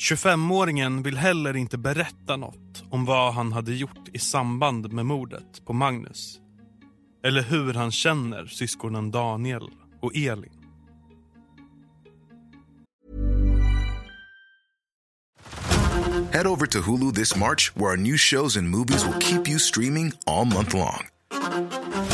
25-åringen 0.00 1.02
vill 1.02 1.16
heller 1.16 1.56
inte 1.56 1.78
berätta 1.78 2.36
något 2.36 2.82
om 2.90 3.04
vad 3.04 3.34
han 3.34 3.52
hade 3.52 3.74
gjort 3.74 4.08
i 4.12 4.18
samband 4.18 4.92
med 4.92 5.06
mordet 5.06 5.64
på 5.66 5.72
Magnus. 5.72 6.38
Eller 7.24 7.42
hur 7.42 7.74
han 7.74 7.92
känner 7.92 8.46
syskonen 8.46 9.10
Daniel 9.10 9.70
och 10.02 10.16
Elin. 10.16 10.52
Head 16.32 16.46
over 16.46 16.66
to 16.66 16.78
Hulu 16.78 17.12
this 17.12 17.36
March, 17.36 17.72
where 17.74 17.90
our 17.90 17.96
new 17.96 18.16
shows 18.16 18.56
and 18.56 18.70
movies 18.70 19.04
will 19.04 19.20
keep 19.20 19.48
you 19.48 19.58
streaming 19.58 20.12
all 20.26 20.44
month 20.44 20.74
long. 20.74 21.08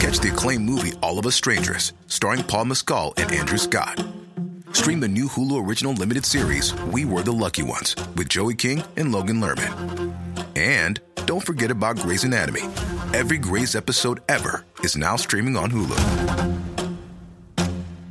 Catch 0.01 0.20
the 0.20 0.29
acclaimed 0.29 0.64
movie 0.70 0.92
All 1.03 1.18
of 1.18 1.27
Us 1.27 1.35
Strangers, 1.35 1.92
starring 2.07 2.42
Paul 2.42 2.64
Mescal 2.64 3.14
and 3.16 3.33
Andrew 3.33 3.59
Scott. 3.59 4.25
Stream 4.76 5.00
the 5.00 5.08
new 5.08 5.26
Hulu 5.26 5.66
original 5.66 5.94
limited 5.94 6.24
series 6.24 6.74
We 6.92 7.06
Were 7.06 7.22
the 7.22 7.32
Lucky 7.32 7.62
Ones 7.62 7.96
with 8.14 8.28
Joey 8.28 8.54
King 8.54 8.82
and 8.98 9.10
Logan 9.10 9.40
Lerman. 9.40 9.72
And 10.54 11.00
don't 11.24 11.46
forget 11.46 11.70
about 11.70 11.96
Grey's 11.98 12.24
Anatomy. 12.24 12.60
Every 13.14 13.38
Grey's 13.38 13.74
episode 13.74 14.20
ever 14.28 14.64
is 14.84 14.96
now 14.96 15.16
streaming 15.16 15.56
on 15.56 15.70
Hulu. 15.70 15.96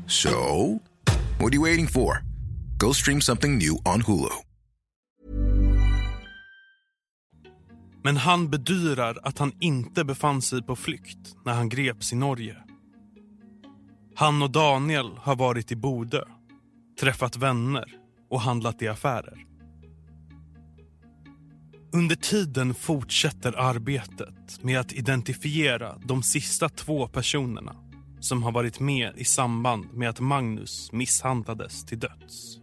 So, 0.07 0.81
what 1.37 1.53
are 1.53 1.55
you 1.55 1.61
waiting 1.61 1.87
for? 1.87 2.23
Go 2.79 2.93
stream 2.93 3.21
something 3.21 3.59
new 3.59 3.77
on 3.85 4.01
Hulu. 4.01 4.33
Men 8.03 8.17
han 8.17 8.49
bedyrar 8.49 9.17
att 9.23 9.37
han 9.39 9.51
inte 9.59 10.03
befann 10.03 10.41
sig 10.41 10.63
på 10.63 10.75
flykt 10.75 11.35
när 11.45 11.53
han 11.53 11.69
greps 11.69 12.13
i 12.13 12.15
Norge. 12.15 12.55
Han 14.15 14.41
och 14.41 14.51
Daniel 14.51 15.11
har 15.17 15.35
varit 15.35 15.71
i 15.71 15.75
Bodö, 15.75 16.23
träffat 16.99 17.37
vänner 17.37 17.85
och 18.29 18.41
handlat 18.41 18.81
i 18.81 18.87
affärer. 18.87 19.45
Under 21.93 22.15
tiden 22.15 22.73
fortsätter 22.73 23.53
arbetet 23.57 24.63
med 24.63 24.79
att 24.79 24.93
identifiera 24.93 25.97
de 26.05 26.23
sista 26.23 26.69
två 26.69 27.07
personerna 27.07 27.75
som 28.19 28.43
har 28.43 28.51
varit 28.51 28.79
med 28.79 29.13
i 29.17 29.25
samband 29.25 29.93
med 29.93 30.09
att 30.09 30.19
Magnus 30.19 30.91
misshandlades 30.91 31.85
till 31.85 31.99
döds. 31.99 32.57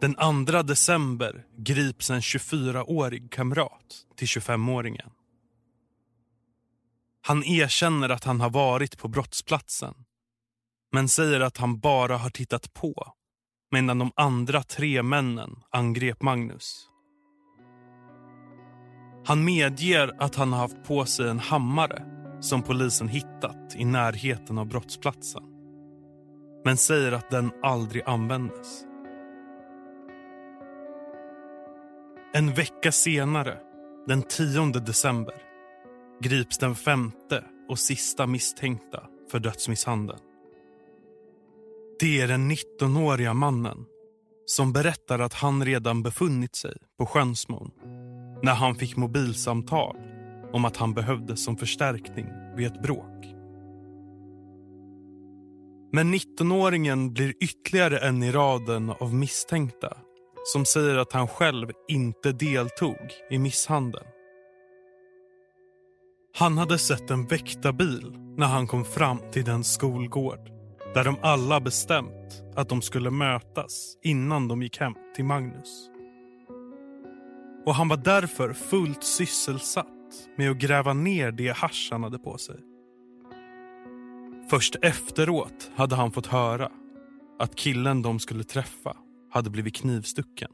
Den 0.00 0.14
2 0.46 0.62
december 0.62 1.44
grips 1.56 2.10
en 2.10 2.20
24-årig 2.20 3.32
kamrat 3.32 4.04
till 4.16 4.26
25-åringen. 4.26 5.10
Han 7.22 7.44
erkänner 7.44 8.08
att 8.08 8.24
han 8.24 8.40
har 8.40 8.50
varit 8.50 8.98
på 8.98 9.08
brottsplatsen 9.08 9.94
men 10.92 11.08
säger 11.08 11.40
att 11.40 11.56
han 11.56 11.80
bara 11.80 12.16
har 12.16 12.30
tittat 12.30 12.74
på 12.74 13.12
medan 13.72 13.98
de 13.98 14.10
andra 14.16 14.62
tre 14.62 15.02
männen 15.02 15.50
angrep 15.70 16.22
Magnus. 16.22 16.88
Han 19.24 19.44
medger 19.44 20.22
att 20.22 20.34
han 20.34 20.52
har 20.52 20.60
haft 20.60 20.84
på 20.84 21.04
sig 21.04 21.28
en 21.28 21.38
hammare 21.38 22.04
som 22.40 22.62
polisen 22.62 23.08
hittat 23.08 23.76
i 23.76 23.84
närheten 23.84 24.58
av 24.58 24.66
brottsplatsen 24.66 25.42
men 26.64 26.76
säger 26.76 27.12
att 27.12 27.30
den 27.30 27.50
aldrig 27.62 28.02
användes. 28.06 28.84
En 32.32 32.54
vecka 32.54 32.92
senare, 32.92 33.58
den 34.06 34.22
10 34.22 34.66
december 34.66 35.34
grips 36.20 36.58
den 36.58 36.74
femte 36.74 37.44
och 37.68 37.78
sista 37.78 38.26
misstänkta 38.26 39.02
för 39.30 39.38
dödsmisshandeln. 39.38 40.18
Det 42.00 42.20
är 42.20 42.28
den 42.28 42.50
19-åriga 42.50 43.34
mannen 43.34 43.84
som 44.46 44.72
berättar 44.72 45.18
att 45.18 45.34
han 45.34 45.64
redan 45.64 46.02
befunnit 46.02 46.56
sig 46.56 46.76
på 46.98 47.06
Sjönsmon 47.06 47.70
när 48.42 48.54
han 48.54 48.74
fick 48.74 48.96
mobilsamtal 48.96 49.96
om 50.52 50.64
att 50.64 50.76
han 50.76 50.94
behövdes 50.94 51.44
som 51.44 51.56
förstärkning 51.56 52.26
vid 52.56 52.66
ett 52.66 52.82
bråk. 52.82 53.24
Men 55.92 56.14
19-åringen 56.14 57.12
blir 57.12 57.34
ytterligare 57.40 57.98
en 57.98 58.22
i 58.22 58.32
raden 58.32 58.90
av 58.90 59.14
misstänkta 59.14 59.96
som 60.44 60.64
säger 60.64 60.96
att 60.96 61.12
han 61.12 61.28
själv 61.28 61.70
inte 61.88 62.32
deltog 62.32 63.12
i 63.30 63.38
misshandeln 63.38 64.06
Han 66.34 66.58
hade 66.58 66.78
sett 66.78 67.10
en 67.10 67.26
väktarbil 67.26 68.12
när 68.36 68.46
han 68.46 68.66
kom 68.66 68.84
fram 68.84 69.18
till 69.32 69.44
den 69.44 69.64
skolgård 69.64 70.57
där 70.94 71.04
de 71.04 71.16
alla 71.22 71.60
bestämt 71.60 72.42
att 72.56 72.68
de 72.68 72.82
skulle 72.82 73.10
mötas 73.10 73.96
innan 74.02 74.48
de 74.48 74.62
gick 74.62 74.80
hem 74.80 74.94
till 75.14 75.24
Magnus. 75.24 75.90
Och 77.66 77.74
han 77.74 77.88
var 77.88 77.96
därför 77.96 78.52
fullt 78.52 79.04
sysselsatt 79.04 79.86
med 80.36 80.50
att 80.50 80.56
gräva 80.56 80.92
ner 80.92 81.32
det 81.32 81.56
hasch 81.56 81.88
han 81.90 82.02
hade 82.02 82.18
på 82.18 82.38
sig. 82.38 82.56
Först 84.50 84.76
efteråt 84.82 85.70
hade 85.76 85.96
han 85.96 86.12
fått 86.12 86.26
höra 86.26 86.72
att 87.38 87.54
killen 87.54 88.02
de 88.02 88.18
skulle 88.18 88.44
träffa 88.44 88.96
hade 89.30 89.50
blivit 89.50 89.76
knivstucken. 89.76 90.50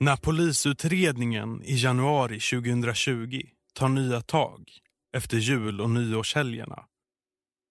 När 0.00 0.16
polisutredningen 0.16 1.62
i 1.62 1.74
januari 1.74 2.40
2020 2.40 3.40
tar 3.76 3.88
nya 3.88 4.20
tag 4.20 4.70
efter 5.16 5.36
jul 5.36 5.80
och 5.80 5.90
nyårshelgerna 5.90 6.84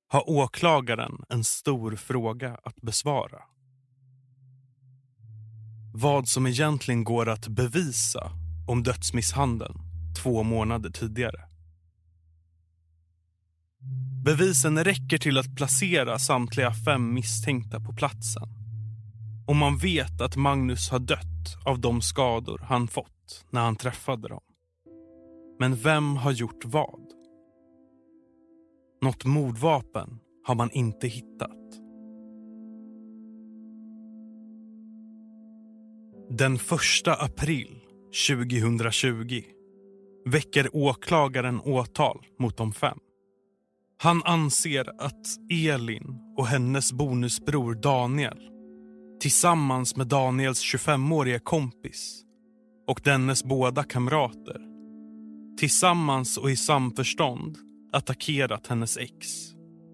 har 0.08 0.30
åklagaren 0.30 1.24
en 1.30 1.44
stor 1.44 1.96
fråga 1.96 2.60
att 2.64 2.76
besvara. 2.82 3.44
Vad 5.94 6.28
som 6.28 6.48
egentligen 6.48 7.04
går 7.04 7.30
att 7.30 7.48
bevisa 7.48 8.32
om 8.68 8.84
dödsmisshandeln 8.84 9.80
två 10.24 10.44
månader 10.44 10.90
tidigare. 10.90 11.42
Bevisen 14.26 14.84
räcker 14.84 15.18
till 15.18 15.38
att 15.38 15.56
placera 15.56 16.20
samtliga 16.20 16.74
fem 16.74 17.14
misstänkta 17.14 17.80
på 17.80 17.94
platsen. 17.94 18.50
Och 19.48 19.56
man 19.56 19.78
vet 19.78 20.22
att 20.22 20.36
Magnus 20.36 20.90
har 20.90 21.00
dött 21.00 21.58
av 21.66 21.80
de 21.80 22.02
skador 22.02 22.62
han 22.68 22.88
fått 22.88 23.46
när 23.50 23.62
han 23.62 23.76
träffade 23.76 24.28
dem. 24.28 24.42
Men 25.60 25.76
vem 25.76 26.18
har 26.18 26.32
gjort 26.32 26.66
vad? 26.66 27.02
Något 29.02 29.26
mordvapen 29.26 30.20
har 30.44 30.56
man 30.56 30.72
inte 30.72 31.08
hittat. 31.08 31.52
Den 36.30 36.56
1 36.56 36.62
april 37.08 37.82
2020 38.28 39.42
väcker 40.26 40.76
åklagaren 40.76 41.60
åtal 41.60 42.26
mot 42.40 42.58
de 42.58 42.74
fem. 42.74 42.98
Han 43.98 44.24
anser 44.24 45.02
att 45.02 45.28
Elin 45.52 46.20
och 46.38 46.48
hennes 46.48 46.94
bonusbror 46.94 47.74
Daniel 47.74 48.50
tillsammans 49.20 49.96
med 49.96 50.08
Daniels 50.08 50.64
25-åriga 50.64 51.40
kompis 51.40 52.24
och 52.88 53.02
dennes 53.04 53.44
båda 53.44 53.84
kamrater 53.84 54.75
tillsammans 55.58 56.38
och 56.38 56.52
i 56.52 56.56
samförstånd 56.56 57.58
attackerat 57.92 58.68
hennes 58.68 58.98
ex, 58.98 59.28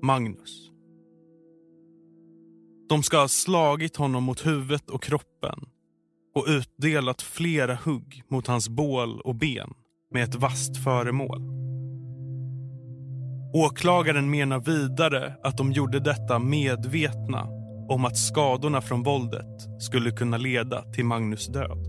Magnus. 0.02 0.72
De 2.90 3.04
ska 3.04 3.18
ha 3.18 3.28
slagit 3.28 3.96
honom 3.96 4.24
mot 4.24 4.46
huvudet 4.46 4.90
och 4.90 5.04
kroppen 5.04 5.60
och 6.36 6.46
utdelat 6.48 7.22
flera 7.22 7.76
hugg 7.76 8.24
mot 8.30 8.48
hans 8.48 8.70
bål 8.70 9.22
och 9.22 9.36
ben 9.36 9.74
med 10.12 10.24
ett 10.24 10.36
vasst 10.36 10.84
föremål. 10.84 11.42
Åklagaren 13.54 14.30
menar 14.30 14.60
vidare 14.60 15.36
att 15.44 15.58
de 15.58 15.72
gjorde 15.72 16.00
detta 16.00 16.40
medvetna 16.40 17.48
om 17.90 18.06
att 18.06 18.18
skadorna 18.18 18.82
från 18.82 19.04
våldet 19.04 19.82
skulle 19.82 20.12
kunna 20.12 20.38
leda 20.38 20.92
till 20.92 21.06
Magnus 21.06 21.48
död. 21.48 21.88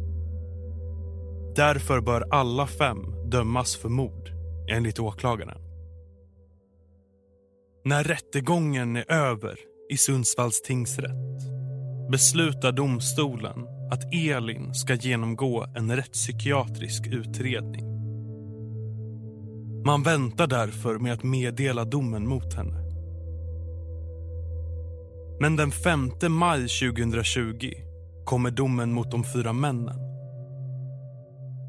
Därför 1.57 2.01
bör 2.01 2.25
alla 2.31 2.67
fem 2.67 3.22
dömas 3.33 3.77
för 3.77 3.89
mord, 3.89 4.31
enligt 4.71 4.99
åklagaren. 4.99 5.59
När 7.85 8.05
rättegången 8.05 8.97
är 8.97 9.13
över 9.13 9.59
i 9.91 9.97
Sundsvalls 9.97 10.63
tingsrätt 10.63 11.43
beslutar 12.11 12.73
domstolen 12.73 13.67
att 13.93 14.15
Elin 14.15 14.75
ska 14.75 14.95
genomgå 14.95 15.67
en 15.77 15.97
rättspsykiatrisk 15.97 17.07
utredning. 17.07 17.85
Man 19.87 20.03
väntar 20.03 20.47
därför 20.47 20.99
med 20.99 21.13
att 21.13 21.23
meddela 21.23 21.85
domen 21.85 22.29
mot 22.29 22.55
henne. 22.55 22.83
Men 25.41 25.57
den 25.57 25.71
5 25.71 26.11
maj 26.29 26.61
2020 26.61 27.73
kommer 28.25 28.51
domen 28.51 28.93
mot 28.93 29.11
de 29.11 29.25
fyra 29.25 29.53
männen. 29.53 30.12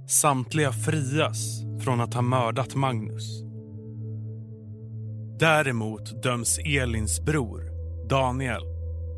Samtliga 0.07 0.71
frias 0.71 1.61
från 1.83 2.01
att 2.01 2.13
ha 2.13 2.21
mördat 2.21 2.75
Magnus. 2.75 3.43
Däremot 5.39 6.23
döms 6.23 6.59
Elins 6.59 7.21
bror, 7.21 7.61
Daniel, 8.09 8.61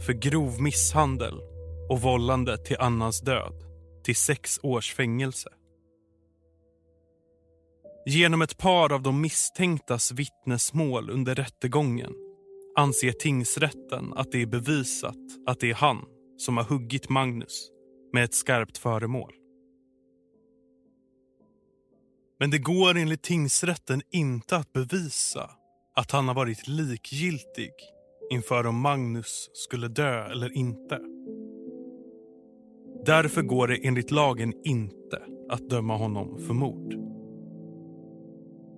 för 0.05 0.13
grov 0.13 0.61
misshandel 0.61 1.33
och 1.89 2.01
vållande 2.01 2.57
till 2.57 2.77
annans 2.79 3.21
död 3.21 3.53
till 4.03 4.15
sex 4.15 4.59
års 4.63 4.93
fängelse. 4.93 5.49
Genom 8.05 8.41
ett 8.41 8.57
par 8.57 8.93
av 8.93 9.01
de 9.01 9.21
misstänktas 9.21 10.11
vittnesmål 10.11 11.09
under 11.09 11.35
rättegången 11.35 12.13
anser 12.77 13.11
tingsrätten 13.11 14.13
att 14.15 14.31
det 14.31 14.41
är 14.41 14.45
bevisat 14.45 15.17
att 15.47 15.59
det 15.59 15.69
är 15.69 15.75
han 15.75 16.05
som 16.37 16.57
har 16.57 16.63
huggit 16.63 17.09
Magnus 17.09 17.69
med 18.13 18.23
ett 18.23 18.33
skarpt 18.33 18.77
föremål. 18.77 19.33
Men 22.39 22.49
det 22.49 22.57
går 22.57 22.97
enligt 22.97 23.21
tingsrätten 23.21 24.01
inte 24.11 24.57
att 24.57 24.73
bevisa 24.73 25.49
att 25.95 26.11
han 26.11 26.27
har 26.27 26.35
varit 26.35 26.67
likgiltig 26.67 27.71
inför 28.31 28.65
om 28.65 28.81
Magnus 28.81 29.49
skulle 29.53 29.87
dö 29.87 30.25
eller 30.25 30.57
inte. 30.57 30.99
Därför 33.05 33.41
går 33.41 33.67
det 33.67 33.75
enligt 33.87 34.11
lagen 34.11 34.53
inte 34.63 35.21
att 35.49 35.69
döma 35.69 35.97
honom 35.97 36.39
för 36.47 36.53
mord. 36.53 36.93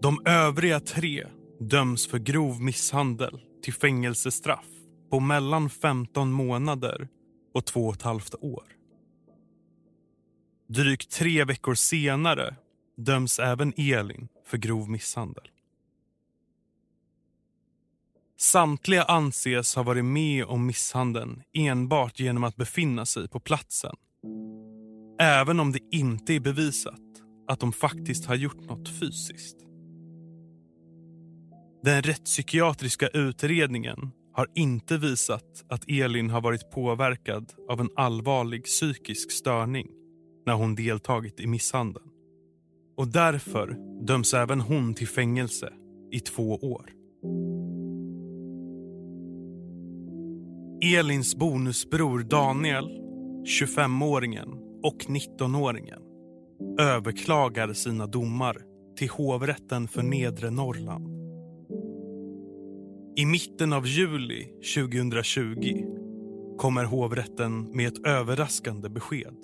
De 0.02 0.22
övriga 0.26 0.80
tre 0.80 1.28
döms 1.60 2.08
för 2.08 2.18
grov 2.18 2.62
misshandel 2.62 3.40
till 3.64 3.74
fängelsestraff 3.74 4.66
på 5.10 5.20
mellan 5.20 5.70
15 5.70 6.32
månader 6.32 7.08
och 7.54 7.66
två 7.66 7.88
och 7.88 7.94
ett 7.94 8.02
halvt 8.02 8.36
år. 8.36 8.64
Drygt 10.70 11.12
tre 11.12 11.44
veckor 11.44 11.74
senare 11.74 12.56
döms 12.98 13.40
även 13.40 13.74
Elin 13.78 14.28
för 14.46 14.58
grov 14.58 14.90
misshandel. 14.90 15.50
Samtliga 18.40 19.04
anses 19.04 19.76
ha 19.76 19.84
varit 19.84 20.06
med 20.06 20.46
om 20.46 20.66
misshandeln 20.66 21.44
enbart 21.54 22.20
genom 22.20 22.44
att 22.44 22.56
befinna 22.56 23.06
sig 23.06 23.28
på 23.28 23.40
platsen. 23.40 23.96
Även 25.20 25.60
om 25.60 25.72
det 25.72 25.80
inte 25.92 26.34
är 26.34 26.40
bevisat 26.40 27.02
att 27.48 27.60
de 27.60 27.74
faktiskt 27.74 28.26
har 28.26 28.36
gjort 28.36 28.62
något 28.62 28.90
fysiskt. 29.00 29.58
Den 31.84 32.02
rättspsykiatriska 32.04 33.08
utredningen 33.08 34.12
har 34.34 34.48
inte 34.56 34.98
visat 34.98 35.66
att 35.70 35.90
Elin 35.90 36.30
har 36.30 36.42
varit 36.42 36.72
påverkad 36.72 37.54
av 37.70 37.82
en 37.82 37.90
allvarlig 37.96 38.64
psykisk 38.64 39.32
störning 39.32 39.88
när 40.46 40.54
hon 40.54 40.76
deltagit 40.76 41.40
i 41.40 41.48
misshandeln. 41.48 42.10
Och 42.98 43.08
därför 43.08 43.78
döms 44.06 44.34
även 44.34 44.62
hon 44.62 44.94
till 44.94 45.08
fängelse 45.08 45.74
i 46.12 46.20
två 46.20 46.56
år. 46.56 46.92
Elins 50.96 51.36
bonusbror 51.36 52.20
Daniel, 52.20 52.86
25-åringen 53.62 54.50
och 54.84 55.06
19-åringen 55.08 56.02
överklagar 56.80 57.74
sina 57.74 58.08
domar 58.08 58.58
till 58.98 59.10
hovrätten 59.10 59.88
för 59.88 60.04
nedre 60.04 60.50
Norrland. 60.50 61.08
I 63.18 63.26
mitten 63.26 63.74
av 63.74 63.88
juli 63.88 64.44
2020 64.76 65.86
kommer 66.58 66.84
hovrätten 66.84 67.76
med 67.76 67.88
ett 67.88 68.08
överraskande 68.08 68.90
besked. 68.90 69.36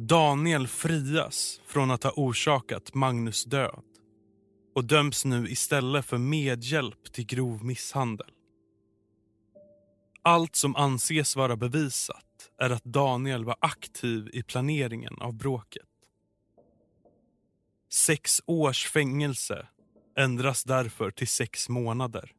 Daniel 0.00 0.66
frias 0.66 1.60
från 1.66 1.90
att 1.90 2.02
ha 2.02 2.12
orsakat 2.16 2.94
Magnus 2.94 3.44
död 3.44 3.82
och 4.74 4.84
döms 4.84 5.24
nu 5.24 5.48
istället 5.48 6.04
för 6.04 6.18
medhjälp 6.18 7.12
till 7.12 7.26
grov 7.26 7.64
misshandel. 7.64 8.30
Allt 10.22 10.56
som 10.56 10.76
anses 10.76 11.36
vara 11.36 11.56
bevisat 11.56 12.50
är 12.58 12.70
att 12.70 12.84
Daniel 12.84 13.44
var 13.44 13.56
aktiv 13.60 14.30
i 14.32 14.42
planeringen 14.42 15.14
av 15.20 15.34
bråket. 15.34 15.88
Sex 17.92 18.42
års 18.46 18.86
fängelse 18.86 19.66
ändras 20.18 20.64
därför 20.64 21.10
till 21.10 21.28
sex 21.28 21.68
månader. 21.68 22.32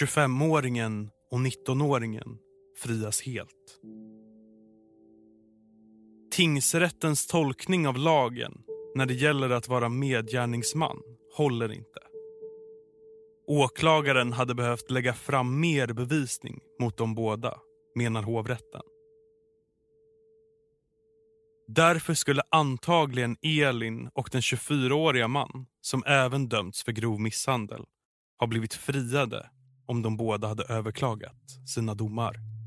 25-åringen 0.00 1.10
och 1.30 1.38
19-åringen 1.38 2.38
frias 2.76 3.22
helt. 3.22 3.80
Tingsrättens 6.30 7.26
tolkning 7.26 7.88
av 7.88 7.96
lagen 7.96 8.52
när 8.94 9.06
det 9.06 9.14
gäller 9.14 9.50
att 9.50 9.68
vara 9.68 9.88
medgärningsman 9.88 10.96
håller 11.36 11.72
inte. 11.72 12.00
Åklagaren 13.46 14.32
hade 14.32 14.54
behövt 14.54 14.90
lägga 14.90 15.14
fram 15.14 15.60
mer 15.60 15.92
bevisning 15.92 16.60
mot 16.80 16.96
de 16.96 17.14
båda, 17.14 17.58
menar 17.94 18.22
hovrätten. 18.22 18.82
Därför 21.68 22.14
skulle 22.14 22.42
antagligen 22.50 23.36
Elin 23.42 24.10
och 24.14 24.28
den 24.32 24.40
24-åriga 24.40 25.28
man 25.28 25.66
som 25.80 26.02
även 26.06 26.48
dömts 26.48 26.84
för 26.84 26.92
grov 26.92 27.20
misshandel 27.20 27.84
ha 28.40 28.46
blivit 28.46 28.74
friade 28.74 29.50
om 29.86 30.02
de 30.02 30.16
båda 30.16 30.48
hade 30.48 30.64
överklagat 30.64 31.68
sina 31.74 31.94
domar. 31.94 32.59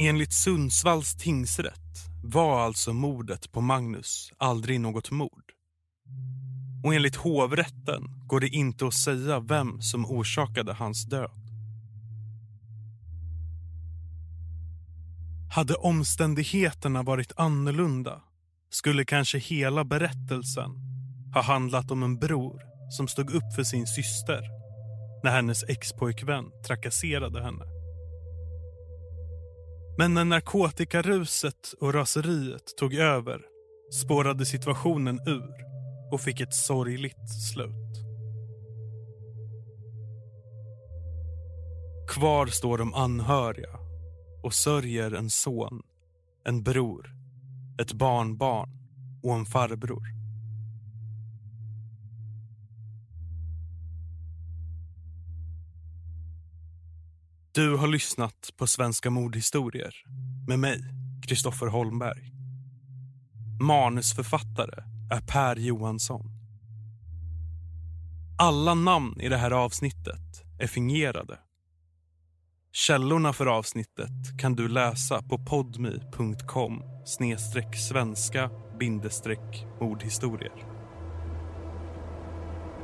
Enligt 0.00 0.32
Sundsvalls 0.32 1.14
tingsrätt 1.16 2.08
var 2.22 2.60
alltså 2.60 2.92
mordet 2.92 3.52
på 3.52 3.60
Magnus 3.60 4.32
aldrig 4.36 4.80
något 4.80 5.10
mord. 5.10 5.52
Och 6.84 6.94
enligt 6.94 7.16
hovrätten 7.16 8.02
går 8.26 8.40
det 8.40 8.48
inte 8.48 8.86
att 8.86 8.94
säga 8.94 9.40
vem 9.40 9.80
som 9.80 10.06
orsakade 10.06 10.72
hans 10.72 11.04
död. 11.04 11.40
Hade 15.54 15.74
omständigheterna 15.74 17.02
varit 17.02 17.32
annorlunda 17.36 18.22
skulle 18.70 19.04
kanske 19.04 19.38
hela 19.38 19.84
berättelsen 19.84 20.70
ha 21.34 21.42
handlat 21.42 21.90
om 21.90 22.02
en 22.02 22.18
bror 22.18 22.62
som 22.90 23.08
stod 23.08 23.30
upp 23.30 23.54
för 23.56 23.64
sin 23.64 23.86
syster 23.86 24.42
när 25.24 25.30
hennes 25.30 25.62
expojkvän 25.68 26.44
trakasserade 26.66 27.42
henne. 27.42 27.77
Men 29.98 30.14
när 30.14 30.24
narkotikaruset 30.24 31.74
och 31.80 31.94
raseriet 31.94 32.76
tog 32.78 32.94
över 32.94 33.40
spårade 33.92 34.46
situationen 34.46 35.20
ur 35.26 35.54
och 36.12 36.20
fick 36.20 36.40
ett 36.40 36.54
sorgligt 36.54 37.30
slut. 37.52 37.94
Kvar 42.08 42.46
står 42.46 42.78
de 42.78 42.94
anhöriga 42.94 43.78
och 44.42 44.54
sörjer 44.54 45.12
en 45.12 45.30
son, 45.30 45.82
en 46.44 46.62
bror, 46.62 47.10
ett 47.80 47.92
barnbarn 47.92 48.70
och 49.22 49.34
en 49.34 49.46
farbror. 49.46 50.17
Du 57.58 57.76
har 57.76 57.86
lyssnat 57.88 58.50
på 58.56 58.66
Svenska 58.66 59.10
mordhistorier 59.10 59.94
med 60.48 60.58
mig, 60.58 60.80
Kristoffer 61.26 61.66
Holmberg. 61.66 62.32
Manusförfattare 63.60 64.82
är 65.12 65.20
Per 65.20 65.56
Johansson. 65.56 66.30
Alla 68.38 68.74
namn 68.74 69.20
i 69.20 69.28
det 69.28 69.36
här 69.36 69.50
avsnittet 69.50 70.44
är 70.60 70.66
fingerade. 70.66 71.38
Källorna 72.72 73.32
för 73.32 73.46
avsnittet 73.46 74.40
kan 74.40 74.54
du 74.54 74.68
läsa 74.68 75.22
på 75.22 75.38
podmi.com 75.38 76.82
snedstreck 77.06 77.76
svenska 77.76 78.50
bindestreck 78.80 79.66
mordhistorier. 79.80 80.64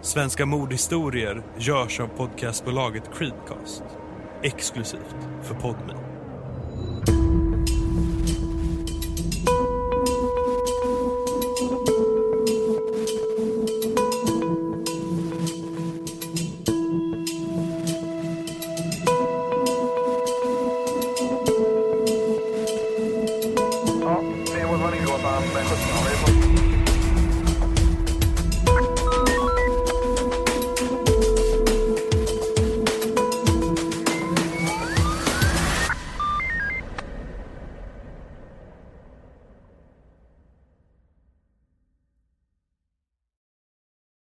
Svenska 0.03 0.47
mordhistorier 0.47 1.43
görs 1.59 2.01
av 2.01 2.07
podcastbolaget 2.07 3.11
Creedcast 3.19 3.85
exklusivt 4.45 5.17
för 5.43 5.55
Podmi. 5.55 5.93